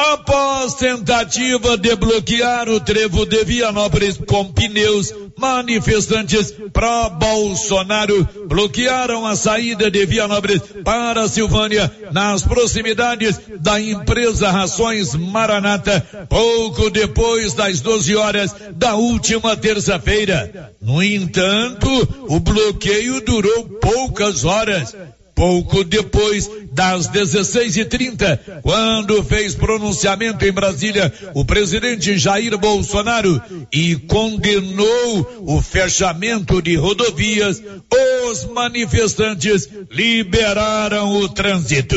[0.00, 9.90] Após tentativa de bloquear o trevo de Vianópolis com pneus, manifestantes pró-Bolsonaro bloquearam a saída
[9.90, 18.54] de Vianópolis para Silvânia nas proximidades da empresa Rações Maranata, pouco depois das 12 horas
[18.72, 20.72] da última terça-feira.
[20.80, 21.90] No entanto,
[22.26, 24.96] o bloqueio durou poucas horas
[25.40, 33.40] pouco depois das 16h30, quando fez pronunciamento em Brasília o presidente Jair Bolsonaro
[33.72, 37.62] e condenou o fechamento de rodovias,
[38.30, 41.96] os manifestantes liberaram o trânsito.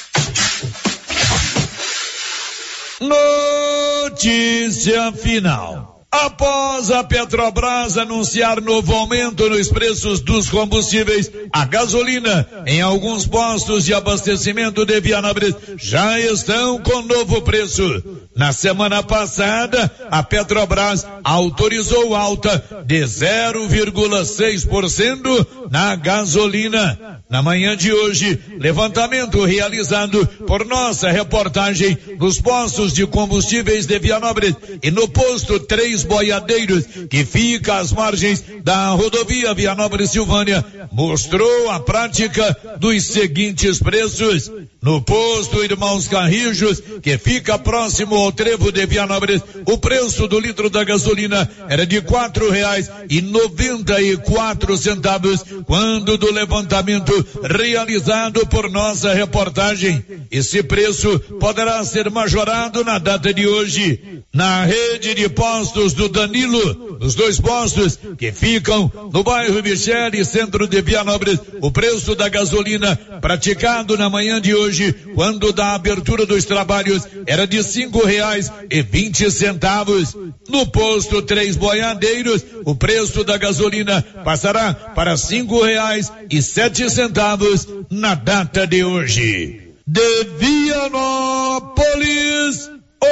[3.01, 6.05] Notícia final.
[6.11, 13.85] Após a Petrobras anunciar novo aumento nos preços dos combustíveis, a gasolina em alguns postos
[13.85, 18.03] de abastecimento de Vianópolis já estão com novo preço.
[18.35, 27.19] Na semana passada, a Petrobras autorizou alta de 0,6% na gasolina.
[27.29, 34.55] Na manhã de hoje, levantamento realizado por nossa reportagem nos postos de combustíveis de Vianópolis
[34.81, 41.79] e no posto 3 Boiadeiros, que fica às margens da rodovia Vianópolis Silvânia, mostrou a
[41.79, 44.51] prática dos seguintes preços.
[44.81, 50.69] No posto Irmãos Carrijos, que fica próximo ao trevo de Vianópolis, o preço do litro
[50.69, 58.45] da gasolina era de quatro reais e noventa e quatro centavos, quando do levantamento realizado
[58.47, 60.03] por nossa reportagem.
[60.31, 64.23] Esse preço poderá ser majorado na data de hoje.
[64.33, 70.23] Na rede de postos postos do Danilo, os dois postos que ficam no bairro Michele,
[70.23, 76.25] centro de Vianópolis, o preço da gasolina praticado na manhã de hoje, quando da abertura
[76.25, 80.15] dos trabalhos, era de cinco reais e vinte centavos.
[80.47, 87.67] No posto Três Boiadeiros, o preço da gasolina passará para cinco reais e sete centavos
[87.89, 89.73] na data de hoje.
[89.87, 91.71] De Vianópolis,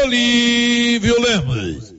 [0.04, 1.99] Olívio Lemos.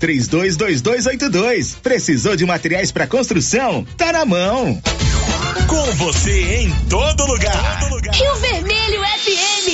[0.01, 1.75] 322282.
[1.81, 3.85] Precisou de materiais para construção?
[3.95, 4.81] Tá na mão.
[5.67, 7.79] Com você em todo lugar.
[7.81, 8.15] Todo lugar.
[8.15, 9.67] Rio Vermelho FM.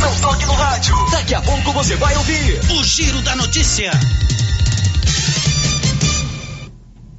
[0.00, 0.94] Não toque no rádio.
[1.10, 3.90] Daqui a pouco você vai ouvir o Giro da Notícia.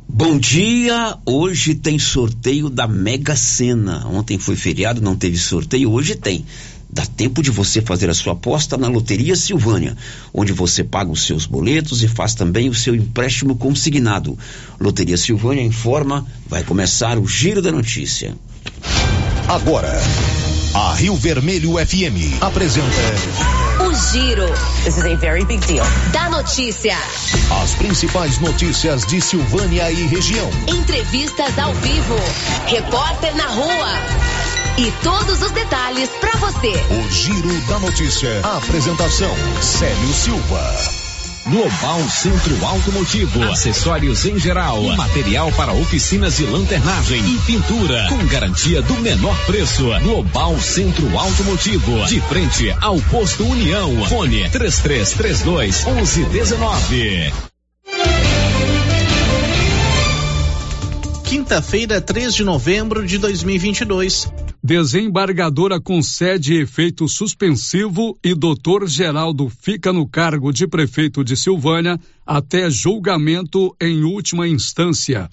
[0.07, 4.05] Bom dia, hoje tem sorteio da Mega Sena.
[4.07, 6.45] Ontem foi feriado, não teve sorteio, hoje tem.
[6.93, 9.95] Dá tempo de você fazer a sua aposta na Loteria Silvânia,
[10.33, 14.37] onde você paga os seus boletos e faz também o seu empréstimo consignado.
[14.79, 18.35] Loteria Silvânia informa, vai começar o Giro da Notícia.
[19.47, 20.01] Agora,
[20.73, 22.85] a Rio Vermelho FM apresenta
[23.87, 24.47] o Giro.
[24.83, 25.85] This is a very big deal.
[26.11, 26.95] Da notícia.
[27.61, 30.49] As principais notícias de Silvânia e região.
[30.67, 32.15] Entrevistas ao vivo.
[32.67, 34.50] Repórter na rua.
[34.81, 36.73] E todos os detalhes para você.
[36.89, 38.41] O Giro da Notícia.
[38.41, 39.31] A apresentação:
[39.61, 40.75] Célio Silva.
[41.45, 48.81] Global Centro Automotivo, acessórios em geral, material para oficinas de lanternagem e pintura, com garantia
[48.81, 49.85] do menor preço.
[50.01, 54.03] Global Centro Automotivo, de frente ao posto União.
[54.07, 57.51] Fone 3332 1119.
[61.23, 64.27] Quinta-feira, 3 de novembro de 2022.
[64.63, 72.69] Desembargadora concede efeito suspensivo e doutor Geraldo fica no cargo de prefeito de Silvânia até
[72.69, 75.27] julgamento em última instância.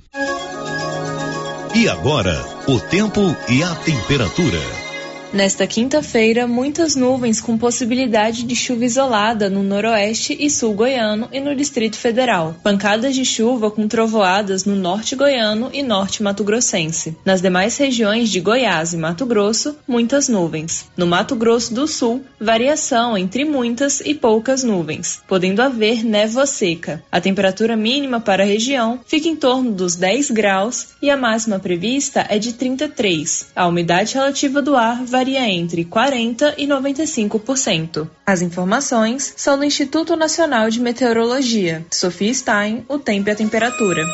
[1.75, 3.21] E agora, o tempo
[3.51, 4.88] e a temperatura.
[5.31, 11.39] Nesta quinta-feira, muitas nuvens com possibilidade de chuva isolada no noroeste e sul goiano e
[11.39, 12.57] no Distrito Federal.
[12.63, 17.15] Pancadas de chuva com trovoadas no norte goiano e norte mato-grossense.
[17.27, 20.87] Nas demais regiões de Goiás e Mato Grosso, muitas nuvens.
[20.97, 27.03] No Mato Grosso do Sul, variação entre muitas e poucas nuvens, podendo haver névoa seca.
[27.13, 31.59] A temperatura mínima para a região fica em torno dos 10 graus e a máxima
[31.59, 33.49] prevista é de 33.
[33.55, 38.09] A umidade relativa do ar vai varia entre 40% e 95%.
[38.25, 41.85] As informações são do Instituto Nacional de Meteorologia.
[41.91, 44.07] Sofia Stein, o tempo e a temperatura.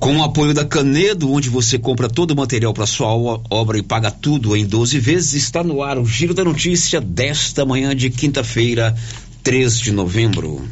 [0.00, 3.82] Com o apoio da Canedo, onde você compra todo o material para sua obra e
[3.82, 8.10] paga tudo em 12 vezes, está no ar o Giro da Notícia desta manhã de
[8.10, 8.96] quinta-feira,
[9.44, 10.68] 3 de novembro.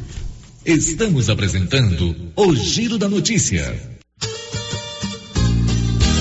[0.65, 3.96] Estamos apresentando o Giro da Notícia.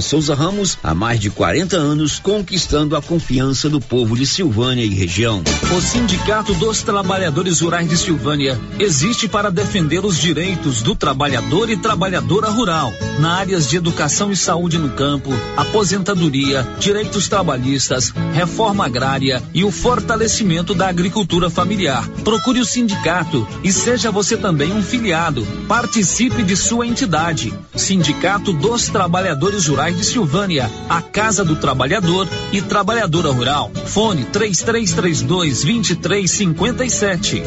[0.00, 4.88] Souza Ramos, há mais de 40 anos, conquistando a confiança do povo de Silvânia e
[4.88, 5.42] região.
[5.76, 11.76] O Sindicato dos Trabalhadores Rurais de Silvânia existe para defender os direitos do trabalhador e
[11.76, 19.42] trabalhadora rural, na áreas de educação e saúde no campo, aposentadoria, direitos trabalhistas, reforma agrária
[19.54, 22.08] e o fortalecimento da agricultura familiar.
[22.22, 25.46] Procure o sindicato e seja você também um filiado.
[25.68, 27.52] Participe de sua entidade.
[27.74, 33.70] Sindicato dos Trabalhadores Rurais de Silvânia, a Casa do Trabalhador e Trabalhadora Rural.
[33.86, 37.42] Fone 3332 2357.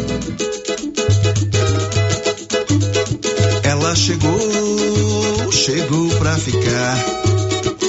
[3.64, 7.29] Ela chegou, chegou pra ficar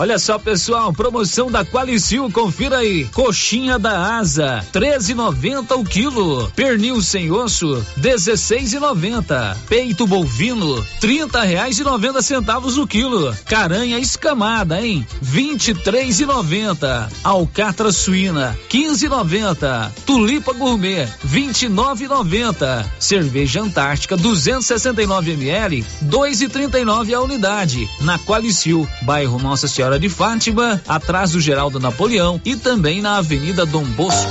[0.00, 3.06] Olha só, pessoal, promoção da Qualicil, confira aí.
[3.06, 6.48] Coxinha da asa, 13,90 o quilo.
[6.54, 9.56] Pernil sem osso, 16,90.
[9.68, 13.36] Peito bovino, 30 reais e 90 centavos o quilo.
[13.44, 15.04] Caranha escamada, hein?
[15.20, 17.10] 23,90.
[17.24, 19.90] Alcatra suína, 15,90.
[20.06, 22.86] Tulipa gourmet, 29,90.
[23.00, 27.88] Cerveja Antártica, 269 ml, 2,39 a unidade.
[28.00, 33.16] Na Qualicil, bairro Nossa Senhora Senhora de Fátima, atrás do Geraldo Napoleão e também na
[33.16, 34.30] Avenida Dom Bosco.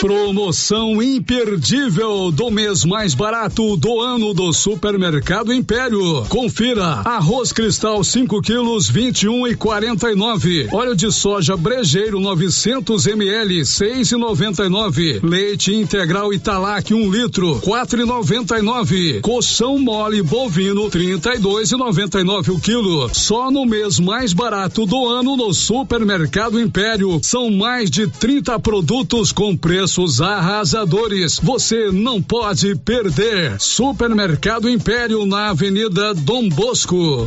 [0.00, 6.24] Promoção imperdível do mês mais barato do ano do Supermercado Império.
[6.28, 10.68] Confira: arroz cristal 5 quilos 21 e 49.
[10.72, 15.20] Óleo de soja brejeiro 900 ml 6 e 99.
[15.24, 19.20] Leite integral Italac 1 um litro 4 e 99.
[19.20, 23.12] Colchão mole bovino 32 e 99 o quilo.
[23.12, 29.32] Só no mês mais barato do ano no Supermercado Império são mais de 30 produtos
[29.32, 31.40] com preço preços arrasadores.
[31.42, 33.58] Você não pode perder.
[33.58, 37.26] Supermercado Império na Avenida Dom Bosco.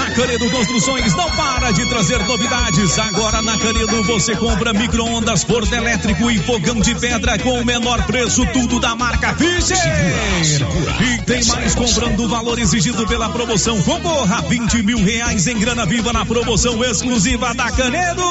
[0.00, 2.96] A Canedo Construções não para de trazer novidades.
[3.00, 8.06] Agora na Canedo você compra micro-ondas, forno elétrico e fogão de pedra com o menor
[8.06, 9.76] preço, tudo da marca Fischer.
[11.00, 13.82] E tem mais comprando o valor exigido pela promoção.
[13.82, 18.22] Concorra a 20 mil reais em grana viva na promoção exclusiva da Canedo.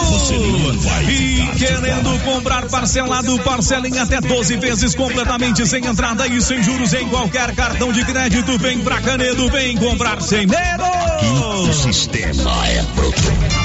[1.09, 6.93] E querendo comprar parcelado parcela em até 12 vezes completamente sem entrada e sem juros
[6.93, 8.57] em qualquer cartão de crédito.
[8.57, 10.83] Vem pra Canedo, vem comprar sem medo.
[11.69, 13.64] O sistema é pronto.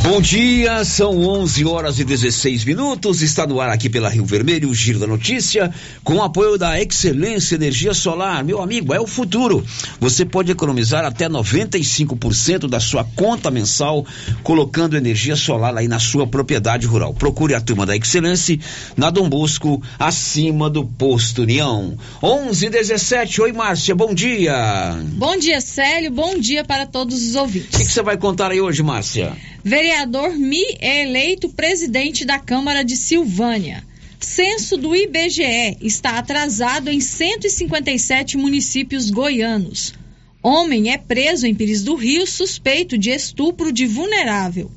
[0.00, 3.20] Bom dia, são 11 horas e 16 minutos.
[3.20, 6.80] Está no ar aqui pela Rio Vermelho, o Giro da Notícia, com o apoio da
[6.80, 8.42] Excelência Energia Solar.
[8.44, 9.64] Meu amigo, é o futuro.
[10.00, 14.06] Você pode economizar até 95% da sua conta mensal
[14.42, 17.12] colocando energia solar aí na sua propriedade rural.
[17.12, 18.58] Procure a turma da Excelência
[18.96, 21.98] na Dom Bosco, acima do Posto União.
[22.22, 23.42] 11 e 17.
[23.42, 24.96] Oi, Márcia, bom dia.
[25.14, 26.10] Bom dia, Célio.
[26.10, 27.74] Bom dia para todos os ouvintes.
[27.74, 29.36] O que você vai contar aí hoje, Márcia?
[29.64, 33.84] Vereador Mi é eleito presidente da Câmara de Silvânia.
[34.20, 39.94] Censo do IBGE está atrasado em 157 municípios goianos.
[40.42, 44.70] Homem é preso em Pires do Rio suspeito de estupro de vulnerável.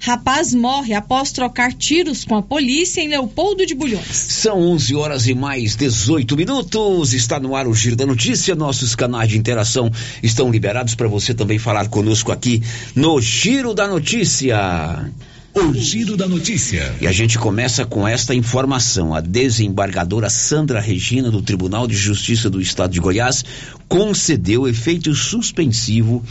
[0.00, 4.06] Rapaz morre após trocar tiros com a polícia em Leopoldo de Bulhões.
[4.06, 7.12] São 11 horas e mais 18 minutos.
[7.12, 8.54] Está no ar o Giro da Notícia.
[8.54, 9.90] Nossos canais de interação
[10.22, 12.62] estão liberados para você também falar conosco aqui
[12.94, 15.10] no Giro da Notícia.
[15.52, 16.94] O Giro da Notícia.
[17.00, 19.12] E a gente começa com esta informação.
[19.12, 23.44] A desembargadora Sandra Regina, do Tribunal de Justiça do Estado de Goiás,
[23.88, 26.22] concedeu efeito suspensivo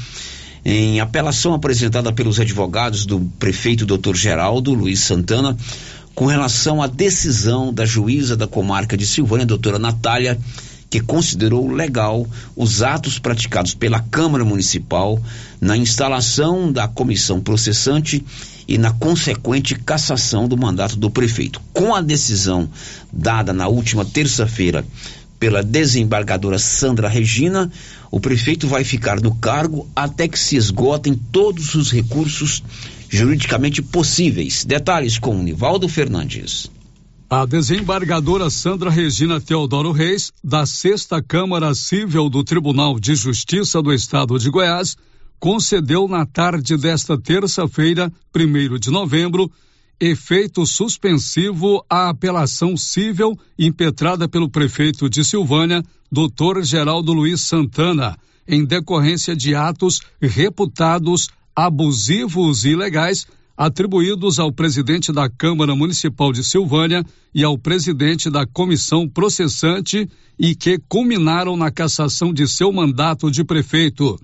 [0.70, 4.14] em apelação apresentada pelos advogados do prefeito Dr.
[4.14, 5.56] Geraldo Luiz Santana
[6.14, 10.38] com relação à decisão da juíza da comarca de Silvânia, doutora Natália,
[10.90, 15.18] que considerou legal os atos praticados pela Câmara Municipal
[15.62, 18.22] na instalação da comissão processante
[18.68, 21.62] e na consequente cassação do mandato do prefeito.
[21.72, 22.70] Com a decisão
[23.12, 24.84] dada na última terça-feira
[25.40, 27.72] pela desembargadora Sandra Regina,
[28.12, 32.64] o prefeito vai ficar no cargo até que se esgotem todos os recursos
[33.10, 34.66] juridicamente possíveis.
[34.66, 36.70] Detalhes com Nivaldo Fernandes.
[37.30, 43.92] A desembargadora Sandra Regina Teodoro Reis, da Sexta Câmara Civil do Tribunal de Justiça do
[43.94, 44.96] Estado de Goiás,
[45.40, 49.52] concedeu na tarde desta terça-feira, 1 de novembro,
[50.00, 58.64] efeito suspensivo à apelação civil impetrada pelo prefeito de Silvânia, doutor Geraldo Luiz Santana, em
[58.64, 63.26] decorrência de atos reputados abusivos e ilegais
[63.58, 70.08] atribuídos ao presidente da Câmara Municipal de Silvânia e ao presidente da comissão processante
[70.38, 74.20] e que culminaram na cassação de seu mandato de prefeito.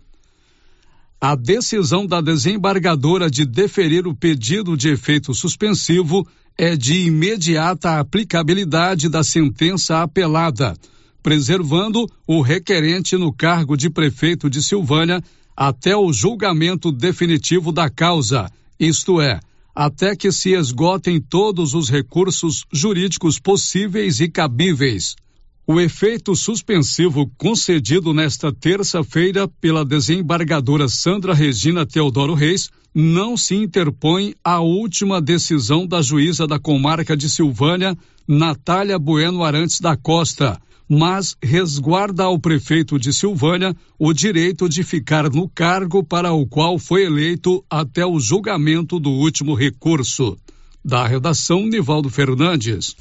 [1.25, 9.07] A decisão da desembargadora de deferir o pedido de efeito suspensivo é de imediata aplicabilidade
[9.07, 10.75] da sentença apelada,
[11.21, 15.23] preservando o requerente no cargo de prefeito de Silvânia
[15.55, 19.39] até o julgamento definitivo da causa, isto é,
[19.73, 25.15] até que se esgotem todos os recursos jurídicos possíveis e cabíveis.
[25.65, 34.35] O efeito suspensivo concedido nesta terça-feira pela desembargadora Sandra Regina Teodoro Reis não se interpõe
[34.43, 37.97] à última decisão da juíza da comarca de Silvânia,
[38.27, 45.29] Natália Bueno Arantes da Costa, mas resguarda ao prefeito de Silvânia o direito de ficar
[45.29, 50.37] no cargo para o qual foi eleito até o julgamento do último recurso.
[50.83, 52.97] Da redação, Nivaldo Fernandes.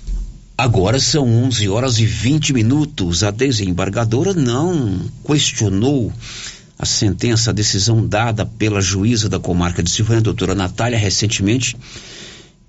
[0.62, 3.24] Agora são 11 horas e 20 minutos.
[3.24, 4.96] A desembargadora não
[5.26, 6.12] questionou
[6.78, 11.76] a sentença, a decisão dada pela juíza da comarca de Silvânia, doutora Natália, recentemente,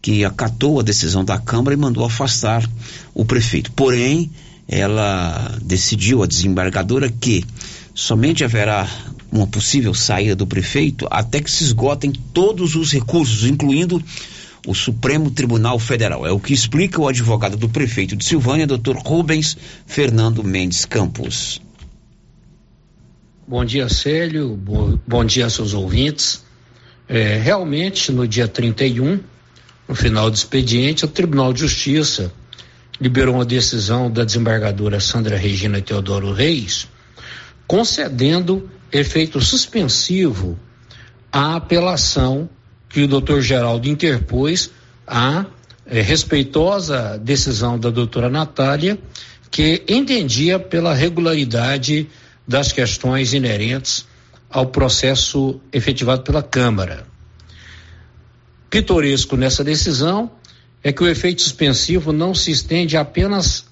[0.02, 2.68] que acatou a decisão da Câmara e mandou afastar
[3.14, 3.72] o prefeito.
[3.74, 4.32] Porém,
[4.68, 7.46] ela decidiu, a desembargadora, que
[7.94, 8.90] somente haverá
[9.32, 14.04] uma possível saída do prefeito até que se esgotem todos os recursos, incluindo
[14.66, 16.26] o Supremo Tribunal Federal.
[16.26, 21.62] É o que explica o advogado do prefeito de Silvânia, doutor Rubens Fernando Mendes Campos.
[23.46, 24.56] Bom dia, Célio.
[24.56, 26.44] Bom, bom dia aos seus ouvintes.
[27.08, 29.20] É, realmente, no dia 31,
[29.88, 32.32] no final do expediente, o Tribunal de Justiça
[33.02, 36.88] liberou uma decisão da desembargadora Sandra Regina Teodoro Reis,
[37.68, 40.58] concedendo efeito suspensivo
[41.32, 42.50] à apelação
[42.94, 44.70] que o doutor Geraldo interpôs
[45.08, 45.48] à
[45.84, 49.00] é, respeitosa decisão da doutora Natália,
[49.50, 52.08] que entendia pela regularidade
[52.48, 54.06] das questões inerentes
[54.48, 57.08] ao processo efetivado pela Câmara.
[58.70, 60.30] Pitoresco nessa decisão
[60.84, 63.66] é que o efeito suspensivo não se estende apenas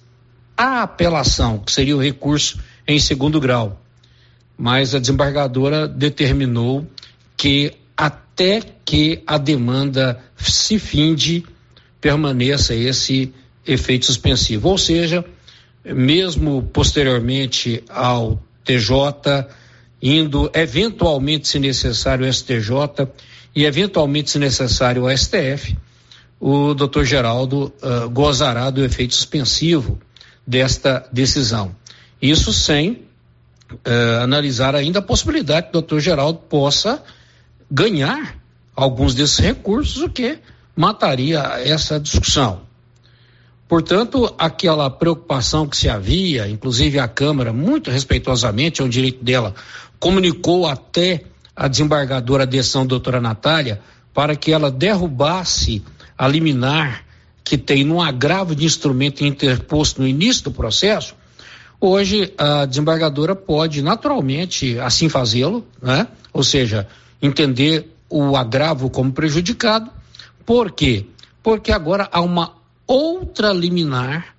[0.57, 3.79] à apelação, que seria o recurso em segundo grau,
[4.57, 6.87] mas a desembargadora determinou
[7.37, 7.75] que
[8.41, 11.45] até que a demanda se finde,
[11.99, 13.31] permaneça esse
[13.65, 14.67] efeito suspensivo.
[14.67, 15.23] Ou seja,
[15.85, 19.47] mesmo posteriormente ao TJ,
[20.01, 23.07] indo eventualmente, se necessário, ao STJ
[23.55, 25.77] e eventualmente, se necessário, ao STF,
[26.39, 29.99] o doutor Geraldo uh, gozará do efeito suspensivo
[30.47, 31.75] desta decisão.
[32.19, 33.03] Isso sem
[33.71, 37.03] uh, analisar ainda a possibilidade que o doutor Geraldo possa
[37.71, 38.35] ganhar
[38.75, 40.39] alguns desses recursos, o que
[40.75, 42.61] mataria essa discussão.
[43.67, 49.55] Portanto, aquela preocupação que se havia, inclusive a Câmara, muito respeitosamente, é um direito dela,
[49.97, 51.23] comunicou até
[51.55, 53.79] a desembargadora de decisão, doutora Natália,
[54.13, 55.81] para que ela derrubasse
[56.17, 57.05] a liminar
[57.43, 61.15] que tem no agravo de instrumento interposto no início do processo,
[61.79, 66.07] hoje a desembargadora pode naturalmente assim fazê-lo, né?
[66.33, 66.87] Ou seja,
[67.21, 69.89] entender o agravo como prejudicado.
[70.45, 71.05] Por quê?
[71.41, 72.55] Porque agora há uma
[72.87, 74.35] outra liminar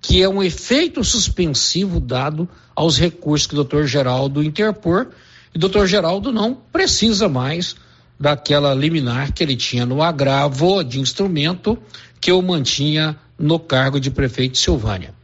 [0.00, 5.08] que é um efeito suspensivo dado aos recursos que o doutor Geraldo interpor,
[5.54, 7.76] e o doutor Geraldo não precisa mais
[8.18, 11.78] daquela liminar que ele tinha no agravo de instrumento
[12.20, 15.14] que o mantinha no cargo de prefeito de Silvânia.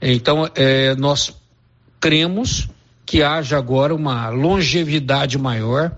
[0.00, 1.32] Então, é, nós
[2.00, 2.68] cremos
[3.04, 5.92] que haja agora uma longevidade maior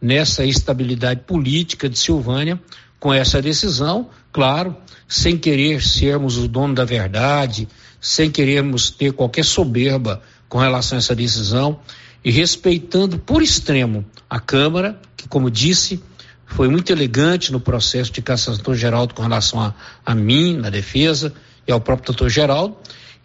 [0.00, 2.60] nessa estabilidade política de Silvânia
[2.98, 4.76] com essa decisão, claro,
[5.08, 7.66] sem querer sermos o dono da verdade,
[8.00, 11.80] sem querermos ter qualquer soberba com relação a essa decisão
[12.24, 16.02] e respeitando por extremo a Câmara, que, como disse,
[16.46, 20.68] foi muito elegante no processo de cassação do Geraldo com relação a, a mim, na
[20.68, 21.32] defesa,
[21.66, 22.76] e ao próprio doutor Geraldo,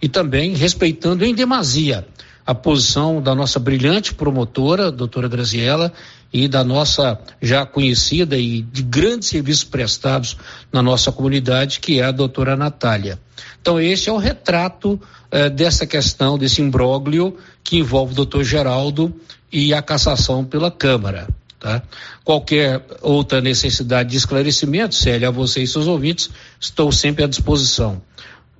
[0.01, 2.07] e também respeitando em demasia
[2.45, 5.91] a posição da nossa brilhante promotora, doutora Graziella,
[6.31, 10.37] e da nossa já conhecida e de grandes serviços prestados
[10.71, 13.19] na nossa comunidade, que é a doutora Natália.
[13.61, 14.99] Então, esse é o retrato
[15.31, 19.13] eh, dessa questão, desse imbróglio que envolve o doutor Geraldo
[19.51, 21.27] e a cassação pela Câmara.
[21.57, 21.81] Tá?
[22.23, 26.29] Qualquer outra necessidade de esclarecimento, Célia, a você e seus ouvintes,
[26.59, 28.01] estou sempre à disposição.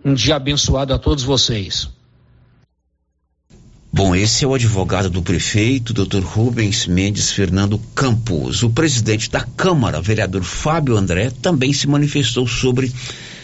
[0.03, 1.89] Um dia abençoado a todos vocês.
[3.95, 6.19] Bom, esse é o advogado do prefeito, Dr.
[6.19, 8.61] Rubens Mendes Fernando Campos.
[8.61, 12.91] O presidente da Câmara, vereador Fábio André, também se manifestou sobre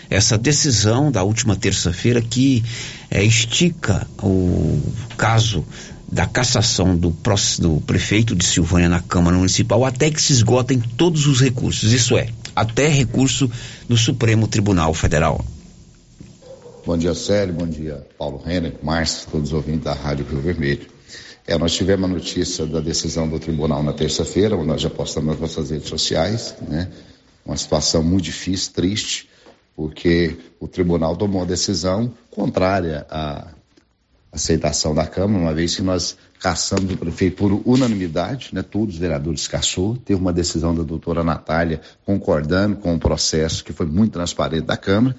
[0.09, 2.61] essa decisão da última terça-feira que
[3.09, 4.77] é, estica o
[5.15, 5.65] caso
[6.11, 7.15] da cassação do,
[7.59, 12.17] do prefeito de Silvânia na Câmara Municipal até que se esgotem todos os recursos, isso
[12.17, 13.49] é, até recurso
[13.87, 15.45] no Supremo Tribunal Federal.
[16.83, 17.53] Bom dia, Célio.
[17.53, 20.87] Bom dia, Paulo Renner, Márcio, todos os ouvintes da Rádio Rio Vermelho.
[21.45, 25.39] É, nós tivemos a notícia da decisão do tribunal na terça-feira, nós já postamos nas
[25.39, 26.89] nossas redes sociais, né?
[27.45, 29.29] Uma situação muito difícil, triste,
[29.75, 33.49] porque o tribunal tomou uma decisão contrária à
[34.31, 38.63] aceitação da Câmara, uma vez que nós caçamos o prefeito por unanimidade, né?
[38.63, 39.97] Todos os vereadores caçou.
[39.97, 44.77] Teve uma decisão da doutora Natália concordando com o processo que foi muito transparente da
[44.77, 45.15] Câmara.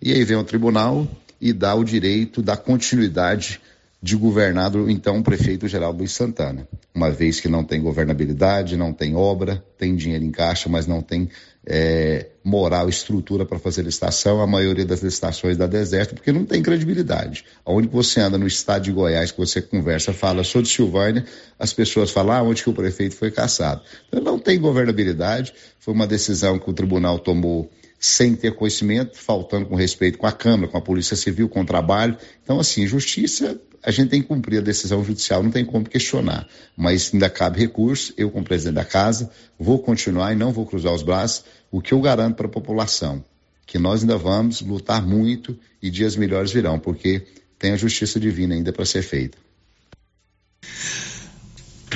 [0.00, 1.06] E aí vem o tribunal
[1.40, 3.60] e dá o direito da continuidade
[4.02, 8.92] de governar então o prefeito Geraldo Luiz Santana, uma vez que não tem governabilidade, não
[8.92, 11.28] tem obra, tem dinheiro em caixa, mas não tem
[11.66, 16.62] é, moral, estrutura para fazer licitação, a maioria das licitações da deserto, porque não tem
[16.62, 17.44] credibilidade.
[17.64, 21.24] Onde você anda no estado de Goiás, que você conversa, fala, sou de Silvânia,
[21.58, 23.80] as pessoas falam, ah, onde que o prefeito foi caçado.
[24.06, 29.66] Então não tem governabilidade, foi uma decisão que o tribunal tomou sem ter conhecimento, faltando
[29.66, 32.16] com respeito com a Câmara, com a Polícia Civil, com o trabalho.
[32.42, 36.46] Então, assim, justiça, a gente tem que cumprir a decisão judicial, não tem como questionar.
[36.76, 40.92] Mas ainda cabe recurso, eu, como presidente da casa, vou continuar e não vou cruzar
[40.92, 41.44] os braços.
[41.70, 43.24] O que eu garanto para a população?
[43.64, 47.26] Que nós ainda vamos lutar muito e dias melhores virão, porque
[47.58, 49.38] tem a justiça divina ainda para ser feita.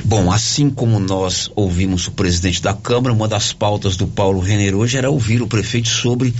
[0.04, 4.74] Bom, assim como nós ouvimos o presidente da Câmara, uma das pautas do Paulo Renner
[4.74, 6.32] hoje era ouvir o prefeito sobre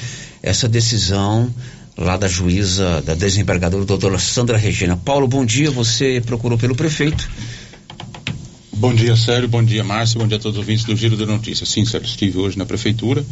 [0.43, 1.53] essa decisão
[1.99, 4.97] lá da juíza, da desembargadora doutora Sandra Regina.
[4.97, 5.71] Paulo, bom dia.
[5.71, 7.29] Você procurou pelo prefeito
[8.73, 9.49] Bom dia, Sérgio.
[9.49, 10.19] Bom dia, Márcio.
[10.19, 11.67] Bom dia a todos os ouvintes do Giro da Notícia.
[11.67, 13.25] Sim, Sérgio, estive hoje na prefeitura,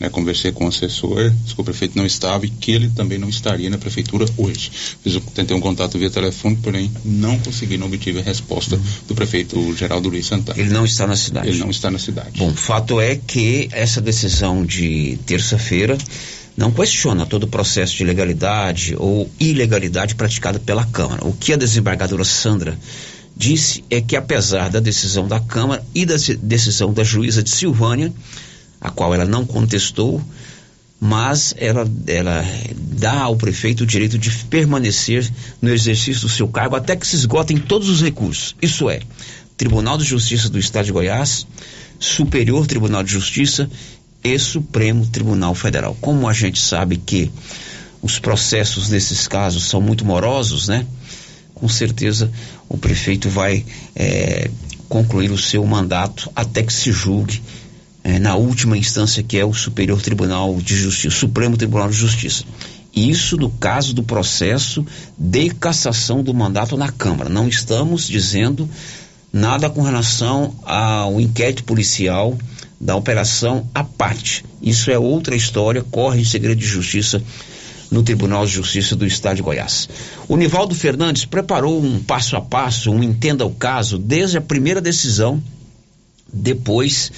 [0.00, 3.18] né, conversei com o assessor, disse que o prefeito não estava e que ele também
[3.18, 4.70] não estaria na prefeitura hoje.
[5.02, 9.76] Fiz, tentei um contato via telefone, porém não consegui, não obtive a resposta do prefeito
[9.76, 10.58] Geraldo Luiz Santana.
[10.58, 11.48] Ele não está na cidade?
[11.48, 12.38] Ele não está na cidade.
[12.38, 15.96] Bom, fato é que essa decisão de terça-feira
[16.56, 21.26] não questiona todo o processo de legalidade ou ilegalidade praticada pela Câmara.
[21.26, 22.78] O que a desembargadora Sandra
[23.36, 28.12] disse é que apesar da decisão da Câmara e da decisão da juíza de Silvânia,
[28.80, 30.22] a qual ela não contestou,
[30.98, 32.42] mas ela, ela
[32.74, 37.16] dá ao prefeito o direito de permanecer no exercício do seu cargo até que se
[37.16, 38.56] esgotem todos os recursos.
[38.62, 39.00] Isso é,
[39.56, 41.46] Tribunal de Justiça do Estado de Goiás,
[41.98, 43.68] Superior Tribunal de Justiça
[44.24, 45.96] e Supremo Tribunal Federal.
[46.00, 47.30] Como a gente sabe que
[48.00, 50.86] os processos nesses casos são muito morosos, né?
[51.56, 52.30] Com certeza
[52.68, 53.64] o prefeito vai
[53.94, 54.50] é,
[54.88, 57.42] concluir o seu mandato até que se julgue
[58.04, 62.44] é, na última instância, que é o Superior Tribunal de Justiça, Supremo Tribunal de Justiça.
[62.94, 64.86] Isso no caso do processo
[65.18, 67.30] de cassação do mandato na Câmara.
[67.30, 68.68] Não estamos dizendo
[69.32, 72.36] nada com relação ao inquérito policial
[72.78, 74.44] da operação à parte.
[74.62, 77.22] Isso é outra história, corre em segredo de justiça
[77.90, 79.88] no Tribunal de Justiça do Estado de Goiás.
[80.28, 84.80] O Nivaldo Fernandes preparou um passo a passo, um entenda o caso, desde a primeira
[84.80, 85.42] decisão,
[86.32, 87.12] depois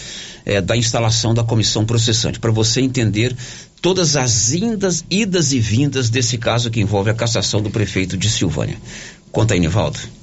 [0.45, 3.35] é, da instalação da comissão processante, para você entender
[3.81, 8.29] todas as indas, idas e vindas desse caso que envolve a cassação do prefeito de
[8.29, 8.77] Silvânia.
[9.31, 10.18] Conta aí, Nivaldo.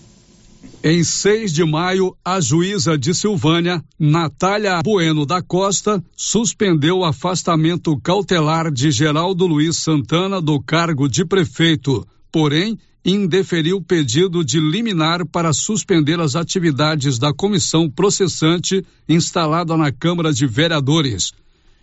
[0.87, 7.99] Em 6 de maio, a juíza de Silvânia, Natália Bueno da Costa, suspendeu o afastamento
[7.99, 15.53] cautelar de Geraldo Luiz Santana do cargo de prefeito, porém, indeferiu pedido de liminar para
[15.53, 21.33] suspender as atividades da comissão processante instalada na Câmara de Vereadores.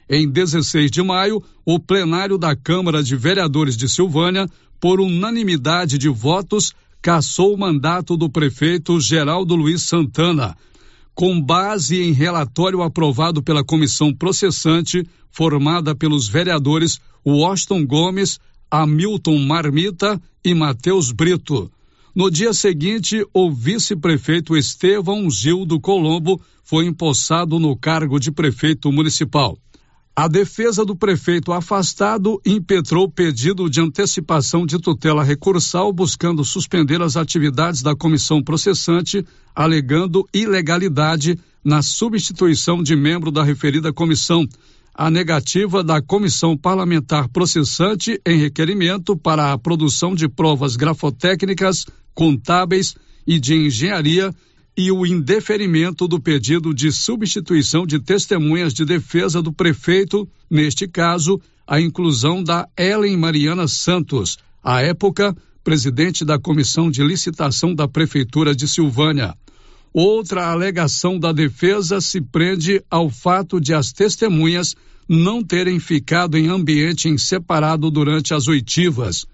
[0.08, 4.46] Em 16 de maio, o plenário da Câmara de Vereadores de Silvânia,
[4.78, 10.56] por unanimidade de votos, cassou o mandato do prefeito Geraldo Luiz Santana,
[11.14, 18.38] com base em relatório aprovado pela comissão processante, formada pelos vereadores Washington Gomes,
[18.70, 21.70] Hamilton Marmita e Matheus Brito.
[22.14, 29.58] No dia seguinte, o vice-prefeito Estevão Gildo Colombo foi empossado no cargo de prefeito municipal.
[30.14, 37.16] A defesa do prefeito afastado impetrou pedido de antecipação de tutela recursal buscando suspender as
[37.16, 44.46] atividades da comissão processante, alegando ilegalidade na substituição de membro da referida comissão.
[44.94, 52.94] A negativa da comissão parlamentar processante em requerimento para a produção de provas grafotécnicas, contábeis
[53.26, 54.30] e de engenharia
[54.76, 61.40] e o indeferimento do pedido de substituição de testemunhas de defesa do prefeito, neste caso,
[61.66, 68.54] a inclusão da Ellen Mariana Santos, à época presidente da Comissão de Licitação da Prefeitura
[68.54, 69.34] de Silvânia.
[69.92, 74.74] Outra alegação da defesa se prende ao fato de as testemunhas
[75.08, 79.26] não terem ficado em ambiente separado durante as oitivas.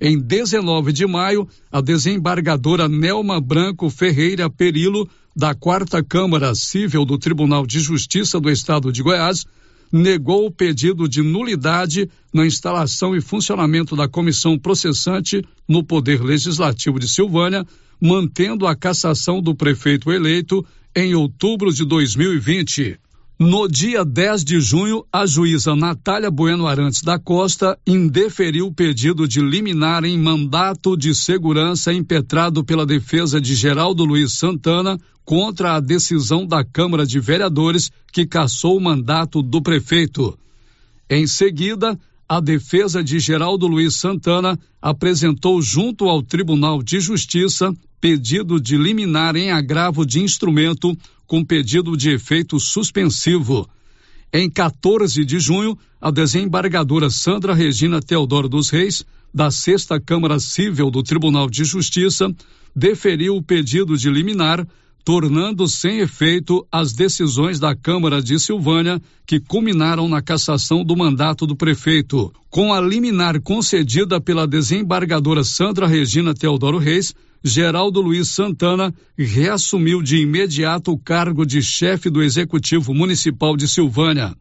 [0.00, 7.18] Em 19 de maio, a desembargadora Nelma Branco Ferreira Perilo, da Quarta Câmara Civil do
[7.18, 9.44] Tribunal de Justiça do Estado de Goiás,
[9.92, 16.98] negou o pedido de nulidade na instalação e funcionamento da comissão processante no Poder Legislativo
[16.98, 17.64] de Silvânia,
[18.00, 20.64] mantendo a cassação do prefeito eleito
[20.96, 22.98] em outubro de 2020.
[23.36, 29.26] No dia 10 de junho, a juíza Natália Bueno Arantes da Costa indeferiu o pedido
[29.26, 35.80] de liminar em mandato de segurança impetrado pela defesa de Geraldo Luiz Santana contra a
[35.80, 40.38] decisão da Câmara de Vereadores que cassou o mandato do prefeito.
[41.10, 48.60] Em seguida, a defesa de Geraldo Luiz Santana apresentou junto ao Tribunal de Justiça pedido
[48.60, 53.68] de liminar em agravo de instrumento com pedido de efeito suspensivo.
[54.32, 60.90] Em 14 de junho, a desembargadora Sandra Regina Teodoro dos Reis, da Sexta Câmara Civil
[60.90, 62.32] do Tribunal de Justiça,
[62.74, 64.66] deferiu o pedido de liminar,
[65.04, 71.46] tornando sem efeito as decisões da Câmara de Silvânia que culminaram na cassação do mandato
[71.46, 72.32] do prefeito.
[72.48, 77.14] Com a liminar concedida pela desembargadora Sandra Regina Teodoro Reis,
[77.46, 84.34] Geraldo Luiz Santana reassumiu de imediato o cargo de chefe do Executivo Municipal de Silvânia.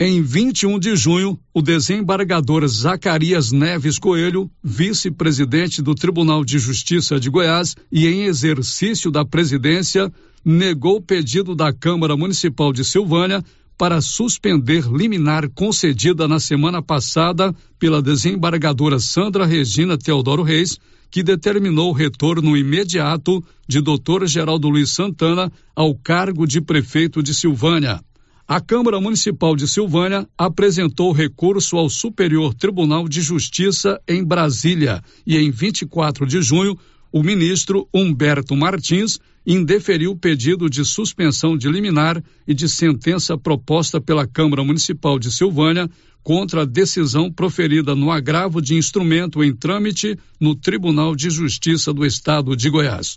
[0.00, 7.30] Em 21 de junho, o desembargador Zacarias Neves Coelho, vice-presidente do Tribunal de Justiça de
[7.30, 10.12] Goiás e em exercício da presidência,
[10.44, 13.44] negou o pedido da Câmara Municipal de Silvânia
[13.78, 20.80] para suspender liminar concedida na semana passada pela desembargadora Sandra Regina Teodoro Reis,
[21.12, 24.24] que determinou o retorno imediato de Dr.
[24.26, 28.00] Geraldo Luiz Santana ao cargo de prefeito de Silvânia.
[28.48, 35.36] A Câmara Municipal de Silvânia apresentou recurso ao Superior Tribunal de Justiça em Brasília e
[35.36, 36.78] em 24 de junho
[37.12, 44.00] o ministro Humberto Martins indeferiu o pedido de suspensão de liminar e de sentença proposta
[44.00, 45.90] pela Câmara Municipal de Silvânia
[46.22, 52.06] contra a decisão proferida no agravo de instrumento em trâmite no Tribunal de Justiça do
[52.06, 53.16] Estado de Goiás.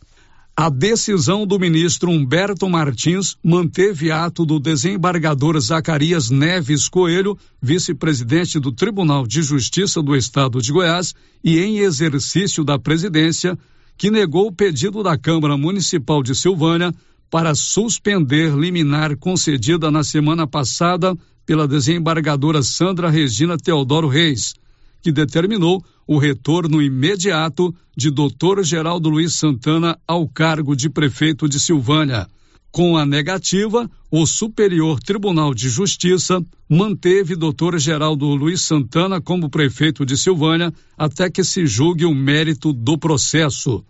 [0.58, 8.72] A decisão do ministro Humberto Martins manteve ato do desembargador Zacarias Neves Coelho, vice-presidente do
[8.72, 11.14] Tribunal de Justiça do Estado de Goiás
[11.44, 13.60] e em exercício da presidência,
[13.98, 16.94] que negou o pedido da Câmara Municipal de Silvânia
[17.30, 24.54] para suspender liminar concedida na semana passada pela desembargadora Sandra Regina Teodoro Reis,
[25.02, 28.64] que determinou o retorno imediato de Dr.
[28.64, 32.28] Geraldo Luiz Santana ao cargo de prefeito de Silvânia.
[32.72, 37.78] Com a negativa, o Superior Tribunal de Justiça manteve Dr.
[37.78, 43.82] Geraldo Luiz Santana como prefeito de Silvânia até que se julgue o mérito do processo.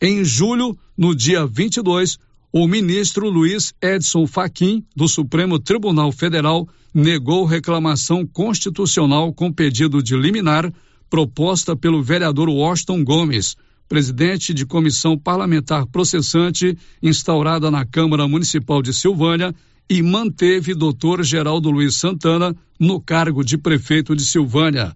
[0.00, 2.18] Em julho, no dia 22,
[2.56, 10.16] o ministro Luiz Edson Fachin, do Supremo Tribunal Federal, negou reclamação constitucional com pedido de
[10.16, 10.72] liminar
[11.10, 13.56] proposta pelo vereador Washington Gomes,
[13.88, 19.52] presidente de comissão parlamentar processante instaurada na Câmara Municipal de Silvânia
[19.90, 24.94] e manteve doutor Geraldo Luiz Santana no cargo de prefeito de Silvânia.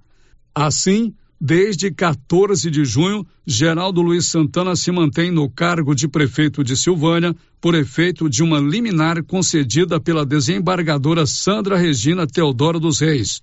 [0.54, 6.76] Assim, desde 14 de junho, Geraldo Luiz Santana se mantém no cargo de prefeito de
[6.76, 13.40] Silvânia por efeito de uma liminar concedida pela desembargadora Sandra Regina Teodoro dos Reis.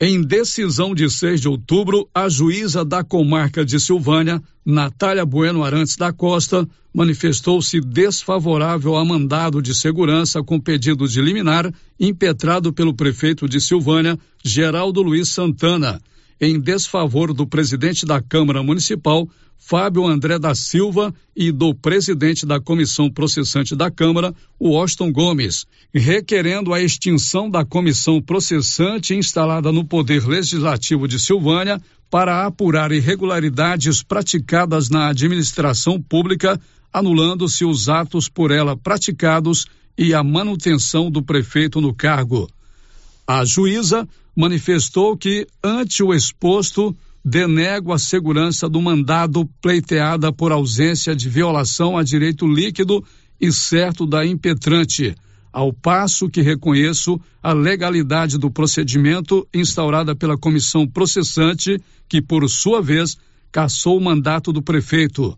[0.00, 5.96] Em decisão de 6 de outubro, a juíza da comarca de Silvânia, Natália Bueno Arantes
[5.96, 13.48] da Costa, manifestou-se desfavorável a mandado de segurança com pedido de liminar impetrado pelo prefeito
[13.48, 16.00] de Silvânia, Geraldo Luiz Santana,
[16.42, 22.60] em desfavor do presidente da Câmara Municipal, Fábio André da Silva e do presidente da
[22.60, 30.26] comissão processante da Câmara, Washington Gomes, requerendo a extinção da comissão processante instalada no Poder
[30.26, 36.60] Legislativo de Silvânia para apurar irregularidades praticadas na administração pública,
[36.92, 39.64] anulando-se os atos por ela praticados
[39.96, 42.50] e a manutenção do prefeito no cargo.
[43.24, 51.14] A juíza manifestou que, ante o exposto, denego a segurança do mandado pleiteada por ausência
[51.14, 53.04] de violação a direito líquido
[53.40, 55.14] e certo da impetrante,
[55.52, 62.80] ao passo que reconheço a legalidade do procedimento instaurada pela comissão processante, que, por sua
[62.80, 63.16] vez,
[63.50, 65.36] cassou o mandato do prefeito.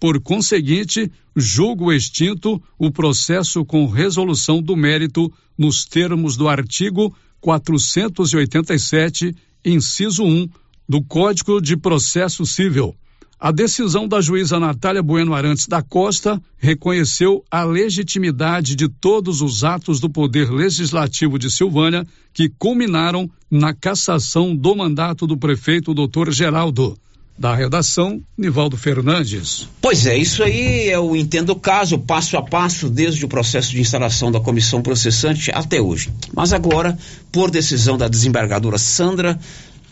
[0.00, 9.34] Por conseguinte, julgo extinto o processo com resolução do mérito nos termos do artigo 487,
[9.64, 10.48] inciso 1
[10.88, 12.94] do Código de Processo Civil.
[13.38, 19.64] A decisão da juíza Natália Bueno Arantes da Costa reconheceu a legitimidade de todos os
[19.64, 26.30] atos do Poder Legislativo de Silvânia que culminaram na cassação do mandato do prefeito Dr.
[26.30, 26.96] Geraldo.
[27.42, 29.66] Da redação, Nivaldo Fernandes.
[29.80, 33.80] Pois é, isso aí eu entendo o caso, passo a passo, desde o processo de
[33.80, 36.08] instalação da comissão processante até hoje.
[36.32, 36.96] Mas agora,
[37.32, 39.36] por decisão da desembargadora Sandra,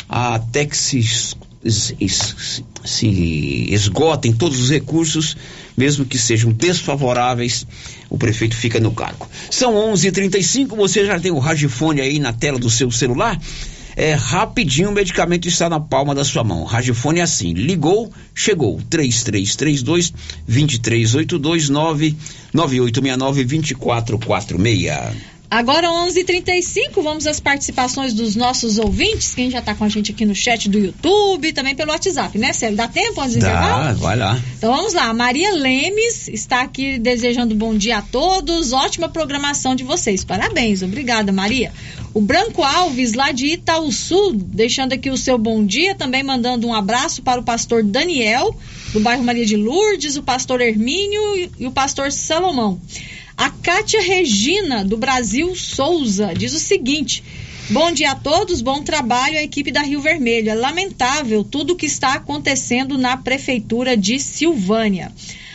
[0.09, 1.35] até que se
[2.85, 5.37] se esgotem todos os recursos,
[5.77, 7.67] mesmo que sejam desfavoráveis,
[8.09, 9.29] o prefeito fica no cargo.
[9.51, 10.77] São 11:35.
[10.77, 13.37] Você já tem o radiofone aí na tela do seu celular?
[14.03, 16.63] É rapidinho, o medicamento está na palma da sua mão.
[16.63, 18.81] O radiofone é assim: ligou, chegou.
[18.89, 20.11] 3332
[20.49, 25.30] 2382 99869 2446.
[25.51, 30.25] Agora 11:35 vamos às participações dos nossos ouvintes, quem já está com a gente aqui
[30.25, 32.77] no chat do YouTube, também pelo WhatsApp, né, Célio?
[32.77, 34.41] Dá tempo antes do Dá, vai lá.
[34.57, 35.13] Então vamos lá.
[35.13, 38.73] Maria Lemes está aqui desejando bom dia a todos.
[38.73, 40.23] Ótima programação de vocês.
[40.23, 40.83] Parabéns.
[40.83, 41.73] Obrigada, Maria.
[42.15, 46.75] O Branco Alves, lá de Itaúsu, deixando aqui o seu bom dia, também mandando um
[46.75, 48.57] abraço para o pastor Daniel,
[48.93, 52.81] do bairro Maria de Lourdes, o pastor Hermínio e o pastor Salomão.
[53.41, 57.24] A Kátia Regina, do Brasil Souza, diz o seguinte:
[57.70, 60.51] Bom dia a todos, bom trabalho à equipe da Rio Vermelho.
[60.51, 65.11] É lamentável tudo o que está acontecendo na Prefeitura de Silvânia.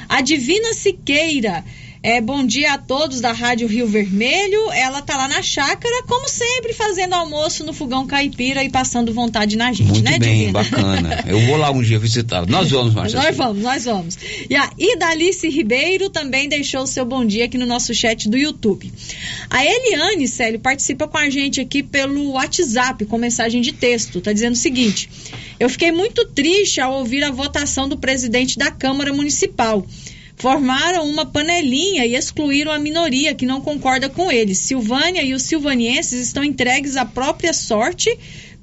[0.09, 1.63] A Divina Siqueira
[2.05, 4.71] é, bom dia a todos da Rádio Rio Vermelho.
[4.73, 9.57] Ela tá lá na chácara, como sempre, fazendo almoço no fogão caipira e passando vontade
[9.57, 10.51] na gente, Muito né, bem, Divina?
[10.51, 11.23] bacana.
[11.25, 12.45] Eu vou lá um dia visitá-la.
[12.45, 13.19] Nós vamos, Marcia.
[13.19, 14.17] Nós vamos, nós vamos.
[14.47, 18.37] E a Idalice Ribeiro também deixou o seu bom dia aqui no nosso chat do
[18.37, 18.93] YouTube.
[19.49, 24.21] A Eliane, Célio, participa com a gente aqui pelo WhatsApp, com mensagem de texto.
[24.21, 25.09] Tá dizendo o seguinte:
[25.59, 29.83] Eu fiquei muito triste ao ouvir a votação do presidente da Câmara Municipal
[30.35, 34.59] formaram uma panelinha e excluíram a minoria que não concorda com eles.
[34.59, 38.17] Silvânia e os silvanienses estão entregues à própria sorte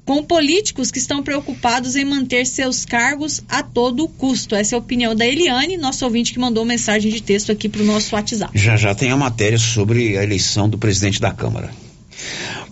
[0.05, 4.53] com políticos que estão preocupados em manter seus cargos a todo custo.
[4.53, 7.81] Essa é a opinião da Eliane, nosso ouvinte que mandou mensagem de texto aqui para
[7.81, 8.57] o nosso WhatsApp.
[8.57, 11.71] Já já tem a matéria sobre a eleição do presidente da Câmara.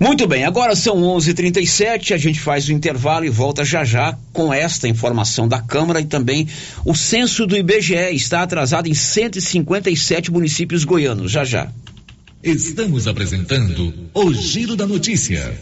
[0.01, 2.11] Muito bem, agora são 11:37.
[2.11, 6.05] A gente faz o intervalo e volta já já com esta informação da Câmara e
[6.05, 6.47] também
[6.83, 11.31] o censo do IBGE está atrasado em 157 municípios goianos.
[11.31, 11.67] Já já.
[12.43, 15.55] Estamos apresentando o Giro da Notícia.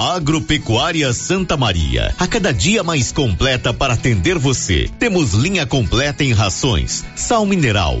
[0.00, 4.88] Agropecuária Santa Maria, a cada dia mais completa para atender você.
[4.98, 8.00] Temos linha completa em rações, sal mineral,